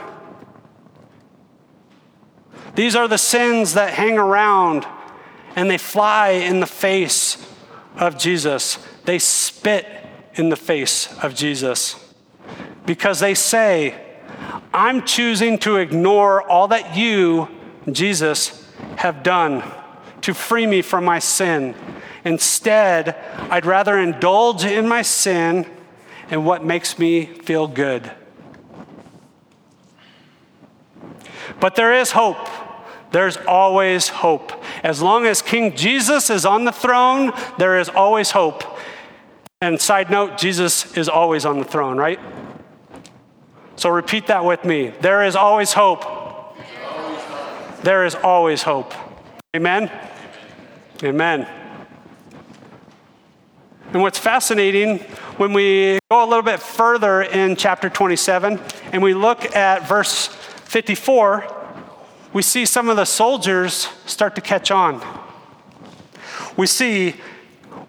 These 2.75 2.95
are 2.95 3.07
the 3.07 3.17
sins 3.17 3.73
that 3.73 3.93
hang 3.93 4.17
around 4.17 4.86
and 5.55 5.69
they 5.69 5.77
fly 5.77 6.29
in 6.29 6.60
the 6.60 6.67
face 6.67 7.45
of 7.97 8.17
Jesus. 8.17 8.77
They 9.05 9.19
spit 9.19 9.86
in 10.36 10.49
the 10.49 10.55
face 10.55 11.13
of 11.21 11.36
Jesus 11.36 11.95
because 12.86 13.19
they 13.19 13.34
say, 13.34 13.95
I'm 14.73 15.05
choosing 15.05 15.57
to 15.60 15.77
ignore 15.77 16.41
all 16.49 16.69
that 16.69 16.95
you, 16.95 17.49
Jesus, 17.91 18.65
have 18.97 19.23
done 19.23 19.63
to 20.21 20.34
free 20.34 20.65
me 20.65 20.81
from 20.81 21.03
my 21.03 21.19
sin. 21.19 21.75
Instead, 22.23 23.15
I'd 23.49 23.65
rather 23.65 23.97
indulge 23.97 24.63
in 24.63 24.88
my 24.88 25.01
sin 25.01 25.65
and 26.29 26.45
what 26.45 26.63
makes 26.63 26.97
me 26.97 27.25
feel 27.25 27.67
good. 27.67 28.12
But 31.60 31.75
there 31.75 31.93
is 31.93 32.12
hope. 32.12 32.47
There's 33.12 33.38
always 33.38 34.08
hope. 34.08 34.54
As 34.84 35.02
long 35.02 35.26
as 35.26 35.41
King 35.41 35.76
Jesus 35.76 36.30
is 36.30 36.45
on 36.45 36.63
the 36.65 36.71
throne, 36.71 37.34
there 37.58 37.80
is 37.80 37.89
always 37.89 38.32
hope. 38.32 38.63
And 39.60 39.80
side 39.80 40.10
note, 40.10 40.38
Jesus 40.38 40.97
is 40.97 41.08
always 41.08 41.45
on 41.45 41.60
the 41.60 41.65
throne, 41.65 41.97
right? 41.97 42.19
So 43.76 43.89
repeat 43.89 44.28
that 44.28 44.45
with 44.45 44.63
me. 44.63 44.93
There 45.02 45.24
is 45.24 45.36
always 45.36 45.74
hope. 45.74 46.06
There 47.84 48.06
is 48.06 48.15
always 48.15 48.63
hope. 48.63 48.93
Amen? 49.56 49.91
Amen. 51.04 51.47
And 53.91 54.02
what's 54.02 54.19
fascinating, 54.19 55.00
when 55.38 55.52
we 55.52 56.00
go 56.10 56.24
a 56.24 56.28
little 56.28 56.43
bit 56.43 56.62
further 56.62 57.24
in 57.24 57.58
chapter 57.58 57.89
27 57.89 58.60
and 58.93 59.04
we 59.04 59.13
look 59.13 59.54
at 59.56 59.88
verse 59.88 60.28
54, 60.28 61.61
we 62.34 62.41
see 62.41 62.65
some 62.65 62.89
of 62.89 62.96
the 62.96 63.06
soldiers 63.06 63.89
start 64.06 64.36
to 64.36 64.41
catch 64.41 64.72
on. 64.72 65.02
We 66.56 66.67
see 66.67 67.15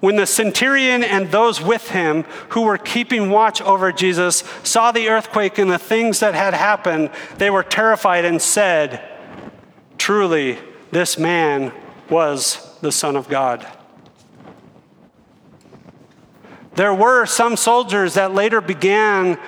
when 0.01 0.17
the 0.17 0.27
centurion 0.27 1.05
and 1.05 1.31
those 1.31 1.61
with 1.61 1.91
him 1.91 2.25
who 2.51 2.63
were 2.63 2.79
keeping 2.79 3.31
watch 3.31 3.63
over 3.63 3.93
Jesus 3.93 4.43
saw 4.65 4.91
the 4.91 5.09
earthquake 5.09 5.59
and 5.59 5.71
the 5.71 5.79
things 5.79 6.19
that 6.21 6.35
had 6.35 6.55
happened, 6.55 7.11
they 7.39 7.51
were 7.51 7.63
terrified 7.63 8.25
and 8.25 8.43
said, 8.43 9.09
Truly, 9.99 10.59
this 10.91 11.19
man 11.19 11.73
was 12.11 12.77
the 12.81 12.91
Son 12.91 13.15
of 13.15 13.29
God. 13.29 13.65
There 16.75 16.95
were 16.95 17.27
some 17.27 17.57
soldiers 17.57 18.15
that 18.15 18.35
later 18.35 18.61
began 18.61 19.39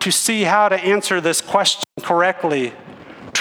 to 0.00 0.10
see 0.10 0.42
how 0.42 0.68
to 0.68 0.76
answer 0.76 1.20
this 1.20 1.40
question 1.40 1.84
correctly. 2.02 2.72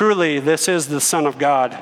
Truly, 0.01 0.39
this 0.39 0.67
is 0.67 0.87
the 0.87 0.99
Son 0.99 1.27
of 1.27 1.37
God. 1.37 1.77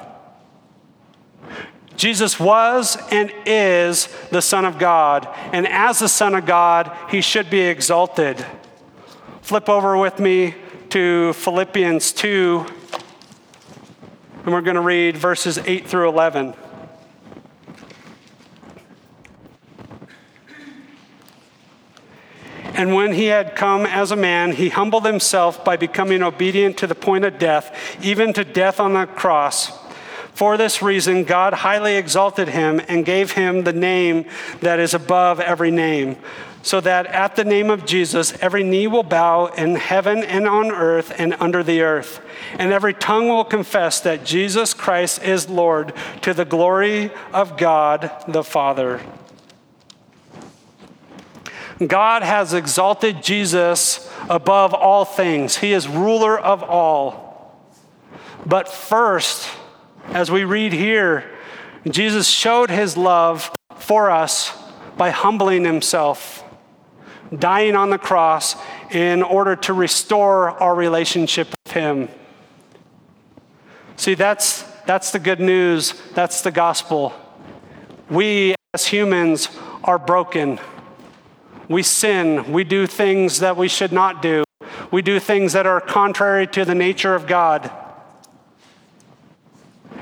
Jesus 1.96 2.38
was 2.38 2.98
and 3.14 3.32
is 3.46 4.10
the 4.30 4.42
Son 4.42 4.66
of 4.66 4.78
God, 4.78 5.26
and 5.54 5.66
as 5.66 6.00
the 6.00 6.10
Son 6.10 6.36
of 6.36 6.46
God, 6.46 6.92
he 7.10 7.22
should 7.22 7.50
be 7.50 7.62
exalted. 7.62 8.46
Flip 9.42 9.70
over 9.70 9.98
with 9.98 10.20
me 10.20 10.54
to 10.90 11.32
Philippians 11.32 12.12
2, 12.12 12.66
and 14.44 14.54
we're 14.54 14.60
going 14.60 14.76
to 14.76 14.82
read 14.82 15.16
verses 15.16 15.58
8 15.58 15.88
through 15.88 16.10
11. 16.10 16.56
And 22.80 22.96
when 22.96 23.12
he 23.12 23.26
had 23.26 23.58
come 23.58 23.86
as 23.86 24.10
a 24.10 24.16
man, 24.16 24.54
he 24.54 24.70
humbled 24.70 25.06
himself 25.06 25.66
by 25.66 25.76
becoming 25.76 26.24
obedient 26.24 26.78
to 26.78 26.88
the 26.88 26.96
point 26.96 27.26
of 27.26 27.38
death, 27.38 27.76
even 28.02 28.32
to 28.32 28.46
death 28.46 28.80
on 28.80 28.94
the 28.94 29.06
cross. 29.06 29.78
For 30.34 30.56
this 30.56 30.82
reason, 30.82 31.26
God 31.26 31.52
highly 31.56 31.98
exalted 31.98 32.48
him 32.48 32.80
and 32.88 33.06
gave 33.06 33.34
him 33.34 33.66
the 33.66 33.74
name 33.74 34.24
that 34.62 34.80
is 34.80 34.94
above 34.94 35.42
every 35.42 35.72
name, 35.72 36.16
so 36.62 36.80
that 36.80 37.08
at 37.08 37.36
the 37.36 37.44
name 37.44 37.70
of 37.70 37.86
Jesus, 37.86 38.34
every 38.42 38.64
knee 38.64 38.88
will 38.88 39.04
bow 39.04 39.48
in 39.48 39.76
heaven 39.76 40.24
and 40.24 40.48
on 40.48 40.72
earth 40.72 41.12
and 41.18 41.36
under 41.42 41.64
the 41.64 41.82
earth, 41.82 42.22
and 42.58 42.72
every 42.72 42.94
tongue 42.94 43.28
will 43.28 43.44
confess 43.44 44.00
that 44.00 44.24
Jesus 44.24 44.74
Christ 44.74 45.22
is 45.22 45.50
Lord 45.50 45.92
to 46.22 46.34
the 46.34 46.46
glory 46.46 47.12
of 47.34 47.58
God 47.58 48.10
the 48.26 48.46
Father. 48.46 49.02
God 51.86 52.24
has 52.24 52.54
exalted 52.54 53.24
Jesus 53.24 54.12
above 54.30 54.74
all 54.74 55.06
things, 55.06 55.58
He 55.58 55.74
is 55.74 55.88
ruler 55.88 56.38
of 56.38 56.64
all. 56.64 57.56
But 58.46 58.68
first, 58.68 59.50
as 60.08 60.30
we 60.32 60.44
read 60.44 60.74
here, 60.74 61.30
Jesus 61.88 62.28
showed 62.28 62.70
His 62.70 62.98
love 62.98 63.52
for 63.78 64.12
us 64.12 64.58
by 64.98 65.10
humbling 65.12 65.64
Himself, 65.64 66.44
dying 67.38 67.76
on 67.76 67.90
the 67.90 67.98
cross 67.98 68.56
in 68.92 69.24
order 69.24 69.56
to 69.56 69.74
restore 69.74 70.52
our 70.62 70.76
relationship 70.76 71.48
with 71.66 71.74
Him. 71.74 72.10
See, 73.96 74.16
that's, 74.16 74.64
that's 74.86 75.12
the 75.12 75.20
good 75.20 75.40
news, 75.40 75.94
that's 76.14 76.42
the 76.42 76.52
gospel. 76.52 77.14
We 78.10 78.56
as 78.74 78.86
humans 78.86 79.50
are 79.84 80.00
broken. 80.00 80.60
We 81.70 81.84
sin. 81.84 82.52
We 82.52 82.64
do 82.64 82.88
things 82.88 83.40
that 83.40 83.56
we 83.56 83.68
should 83.68 83.94
not 83.94 84.24
do. 84.24 84.44
We 84.92 85.04
do 85.04 85.20
things 85.20 85.54
that 85.54 85.68
are 85.68 85.80
contrary 85.80 86.48
to 86.48 86.66
the 86.66 86.74
nature 86.74 87.14
of 87.14 87.28
God. 87.28 87.72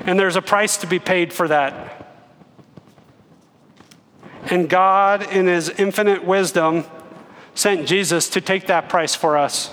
And 0.06 0.18
there's 0.18 0.36
a 0.36 0.42
price 0.42 0.78
to 0.78 0.86
be 0.86 0.98
paid 0.98 1.30
for 1.30 1.46
that. 1.48 1.94
And 4.44 4.70
God, 4.70 5.30
in 5.30 5.46
His 5.46 5.68
infinite 5.68 6.24
wisdom, 6.24 6.86
sent 7.54 7.86
Jesus 7.86 8.30
to 8.30 8.40
take 8.40 8.68
that 8.68 8.88
price 8.88 9.14
for 9.14 9.36
us. 9.36 9.70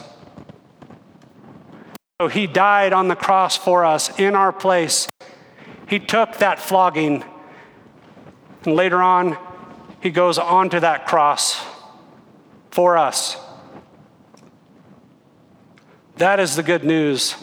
So 2.19 2.27
He 2.27 2.45
died 2.45 2.91
on 2.91 3.07
the 3.07 3.15
cross 3.15 3.55
for 3.55 3.85
us 3.85 4.19
in 4.19 4.35
our 4.35 4.51
place. 4.51 5.07
He 5.87 5.99
took 5.99 6.37
that 6.37 6.59
flogging. 6.59 7.23
And 8.65 8.75
later 8.75 9.01
on, 9.01 9.37
He 10.01 10.09
goes 10.09 10.37
onto 10.37 10.81
that 10.81 11.07
cross 11.07 11.74
for 12.75 12.97
us. 12.97 13.37
That 16.17 16.41
is 16.41 16.57
the 16.57 16.61
good 16.61 16.83
news. 16.83 17.33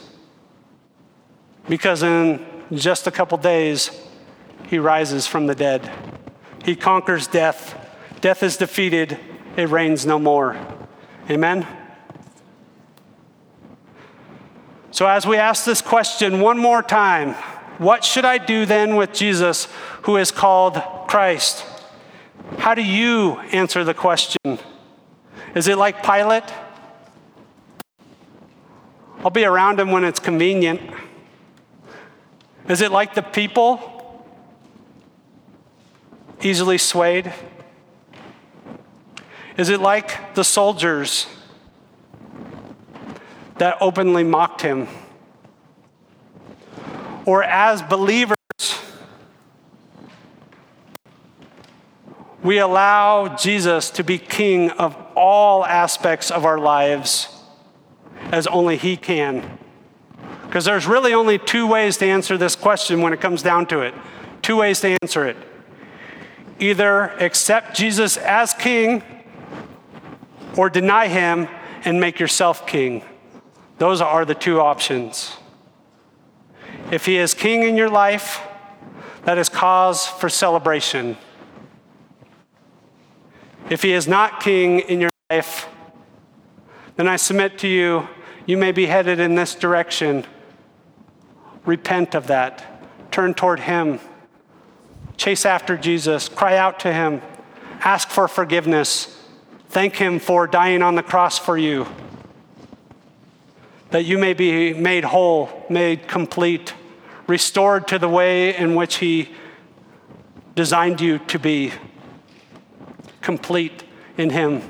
Because 1.70 2.02
in 2.02 2.44
just 2.70 3.06
a 3.06 3.10
couple 3.10 3.38
days, 3.38 3.90
he 4.68 4.78
rises 4.78 5.26
from 5.26 5.46
the 5.46 5.54
dead. 5.54 5.90
He 6.66 6.76
conquers 6.76 7.26
death. 7.26 7.74
Death 8.20 8.42
is 8.42 8.58
defeated, 8.58 9.18
it 9.56 9.70
reigns 9.70 10.04
no 10.04 10.18
more. 10.18 10.54
Amen? 11.30 11.66
So, 14.90 15.06
as 15.06 15.26
we 15.26 15.38
ask 15.38 15.64
this 15.64 15.80
question 15.80 16.40
one 16.40 16.58
more 16.58 16.82
time, 16.82 17.32
what 17.78 18.04
should 18.04 18.26
I 18.26 18.36
do 18.36 18.66
then 18.66 18.96
with 18.96 19.14
Jesus 19.14 19.66
who 20.02 20.18
is 20.18 20.30
called 20.30 20.74
Christ? 21.08 21.64
How 22.58 22.74
do 22.74 22.82
you 22.82 23.38
answer 23.50 23.82
the 23.82 23.94
question? 23.94 24.58
Is 25.54 25.68
it 25.68 25.76
like 25.76 26.02
Pilate? 26.02 26.44
I'll 29.22 29.30
be 29.30 29.44
around 29.44 29.78
him 29.78 29.90
when 29.90 30.02
it's 30.02 30.18
convenient. 30.18 30.80
Is 32.68 32.80
it 32.80 32.90
like 32.90 33.14
the 33.14 33.22
people? 33.22 33.88
Easily 36.42 36.78
swayed? 36.78 37.32
Is 39.56 39.68
it 39.68 39.80
like 39.80 40.34
the 40.34 40.42
soldiers 40.42 41.26
that 43.58 43.76
openly 43.80 44.24
mocked 44.24 44.62
him? 44.62 44.88
Or 47.26 47.44
as 47.44 47.82
believers, 47.82 48.36
we 52.42 52.58
allow 52.58 53.36
Jesus 53.36 53.90
to 53.90 54.02
be 54.02 54.18
king 54.18 54.70
of 54.70 54.96
all 55.22 55.64
aspects 55.64 56.32
of 56.32 56.44
our 56.44 56.58
lives 56.58 57.28
as 58.32 58.48
only 58.48 58.76
he 58.76 58.96
can. 58.96 59.56
Because 60.46 60.64
there's 60.64 60.84
really 60.84 61.14
only 61.14 61.38
two 61.38 61.64
ways 61.64 61.96
to 61.98 62.06
answer 62.06 62.36
this 62.36 62.56
question 62.56 63.00
when 63.00 63.12
it 63.12 63.20
comes 63.20 63.40
down 63.40 63.66
to 63.66 63.82
it. 63.82 63.94
Two 64.42 64.56
ways 64.56 64.80
to 64.80 64.98
answer 65.00 65.24
it. 65.24 65.36
Either 66.58 67.10
accept 67.20 67.76
Jesus 67.76 68.16
as 68.16 68.52
king 68.52 69.04
or 70.56 70.68
deny 70.68 71.06
him 71.06 71.46
and 71.84 72.00
make 72.00 72.18
yourself 72.18 72.66
king. 72.66 73.04
Those 73.78 74.00
are 74.00 74.24
the 74.24 74.34
two 74.34 74.60
options. 74.60 75.36
If 76.90 77.06
he 77.06 77.16
is 77.16 77.32
king 77.32 77.62
in 77.62 77.76
your 77.76 77.88
life, 77.88 78.40
that 79.24 79.38
is 79.38 79.48
cause 79.48 80.04
for 80.04 80.28
celebration. 80.28 81.16
If 83.70 83.82
he 83.82 83.92
is 83.92 84.08
not 84.08 84.40
king 84.40 84.80
in 84.80 85.00
your 85.00 85.11
life, 85.32 85.66
then 86.96 87.08
I 87.08 87.16
submit 87.16 87.58
to 87.60 87.68
you, 87.68 88.06
you 88.44 88.58
may 88.58 88.70
be 88.70 88.84
headed 88.84 89.18
in 89.18 89.34
this 89.34 89.54
direction. 89.54 90.26
Repent 91.64 92.14
of 92.14 92.26
that. 92.26 92.54
Turn 93.10 93.32
toward 93.32 93.60
him. 93.60 93.98
Chase 95.16 95.46
after 95.46 95.78
Jesus. 95.78 96.28
Cry 96.28 96.58
out 96.58 96.80
to 96.80 96.92
him. 96.92 97.22
Ask 97.80 98.10
for 98.10 98.28
forgiveness. 98.28 99.18
Thank 99.70 99.96
him 99.96 100.18
for 100.18 100.46
dying 100.46 100.82
on 100.82 100.96
the 100.96 101.02
cross 101.02 101.38
for 101.38 101.56
you. 101.56 101.86
That 103.88 104.04
you 104.04 104.18
may 104.18 104.34
be 104.34 104.74
made 104.74 105.04
whole, 105.04 105.64
made 105.70 106.08
complete, 106.08 106.74
restored 107.26 107.88
to 107.88 107.98
the 107.98 108.08
way 108.08 108.54
in 108.54 108.74
which 108.74 108.96
he 108.96 109.30
designed 110.54 111.00
you 111.00 111.18
to 111.20 111.38
be 111.38 111.72
complete 113.22 113.84
in 114.18 114.28
Him. 114.28 114.60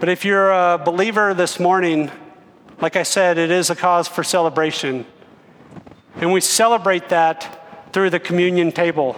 But 0.00 0.08
if 0.08 0.24
you're 0.24 0.50
a 0.50 0.80
believer 0.82 1.34
this 1.34 1.60
morning, 1.60 2.10
like 2.80 2.96
I 2.96 3.02
said, 3.02 3.36
it 3.36 3.50
is 3.50 3.68
a 3.68 3.76
cause 3.76 4.08
for 4.08 4.24
celebration. 4.24 5.04
And 6.14 6.32
we 6.32 6.40
celebrate 6.40 7.10
that 7.10 7.92
through 7.92 8.08
the 8.08 8.18
communion 8.18 8.72
table. 8.72 9.14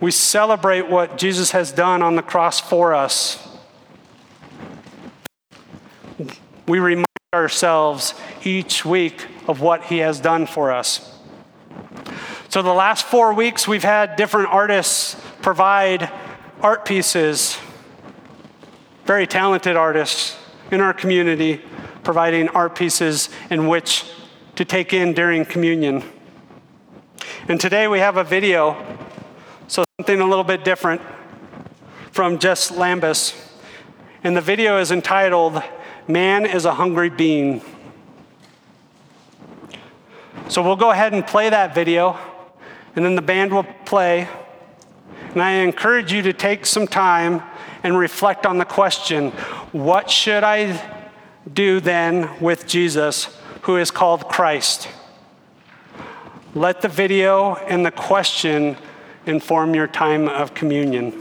We 0.00 0.10
celebrate 0.10 0.90
what 0.90 1.16
Jesus 1.16 1.52
has 1.52 1.70
done 1.70 2.02
on 2.02 2.16
the 2.16 2.22
cross 2.22 2.58
for 2.58 2.92
us. 2.92 3.46
We 6.66 6.80
remind 6.80 7.06
ourselves 7.32 8.14
each 8.42 8.84
week 8.84 9.28
of 9.46 9.60
what 9.60 9.84
he 9.84 9.98
has 9.98 10.18
done 10.18 10.46
for 10.46 10.72
us. 10.72 11.16
So, 12.48 12.62
the 12.62 12.74
last 12.74 13.06
four 13.06 13.32
weeks, 13.32 13.68
we've 13.68 13.84
had 13.84 14.16
different 14.16 14.48
artists 14.48 15.14
provide 15.40 16.10
art 16.62 16.84
pieces, 16.84 17.56
very 19.06 19.26
talented 19.26 19.76
artists 19.76 20.36
in 20.72 20.80
our 20.80 20.92
community 20.92 21.62
providing 22.02 22.48
art 22.48 22.74
pieces 22.74 23.30
in 23.50 23.68
which 23.68 24.04
to 24.56 24.64
take 24.64 24.92
in 24.92 25.12
during 25.12 25.44
communion. 25.44 26.02
And 27.46 27.60
today 27.60 27.86
we 27.86 28.00
have 28.00 28.16
a 28.16 28.24
video, 28.24 28.76
so 29.68 29.84
something 30.00 30.20
a 30.20 30.26
little 30.26 30.42
bit 30.42 30.64
different 30.64 31.00
from 32.10 32.40
Jess 32.40 32.72
Lambus. 32.72 33.40
And 34.24 34.36
the 34.36 34.40
video 34.40 34.80
is 34.80 34.90
entitled, 34.90 35.62
Man 36.08 36.44
is 36.44 36.64
a 36.64 36.74
Hungry 36.74 37.10
Being. 37.10 37.62
So 40.48 40.62
we'll 40.62 40.74
go 40.74 40.90
ahead 40.90 41.12
and 41.12 41.24
play 41.24 41.48
that 41.48 41.76
video 41.76 42.18
and 42.96 43.04
then 43.04 43.14
the 43.14 43.22
band 43.22 43.52
will 43.52 43.66
play. 43.84 44.28
And 45.32 45.40
I 45.40 45.52
encourage 45.52 46.12
you 46.12 46.22
to 46.22 46.32
take 46.32 46.66
some 46.66 46.88
time 46.88 47.42
and 47.86 47.96
reflect 47.96 48.44
on 48.46 48.58
the 48.58 48.64
question 48.64 49.30
what 49.70 50.10
should 50.10 50.42
I 50.42 51.04
do 51.52 51.78
then 51.78 52.28
with 52.40 52.66
Jesus, 52.66 53.28
who 53.62 53.76
is 53.76 53.92
called 53.92 54.28
Christ? 54.28 54.88
Let 56.52 56.82
the 56.82 56.88
video 56.88 57.54
and 57.54 57.86
the 57.86 57.92
question 57.92 58.76
inform 59.24 59.74
your 59.76 59.86
time 59.86 60.26
of 60.26 60.52
communion. 60.52 61.12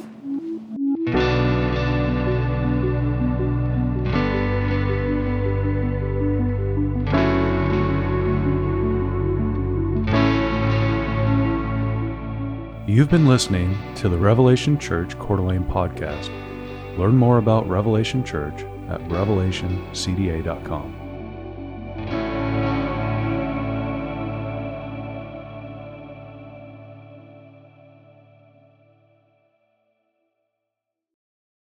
You've 12.87 13.11
been 13.11 13.27
listening 13.27 13.77
to 13.97 14.09
the 14.09 14.17
Revelation 14.17 14.79
Church 14.79 15.19
Coeur 15.19 15.37
d'Alene 15.37 15.65
podcast. 15.65 16.44
Learn 16.97 17.17
more 17.17 17.37
about 17.37 17.67
Revelation 17.67 18.23
Church 18.23 18.63
at 18.89 19.01
revelationcda.com. 19.09 20.94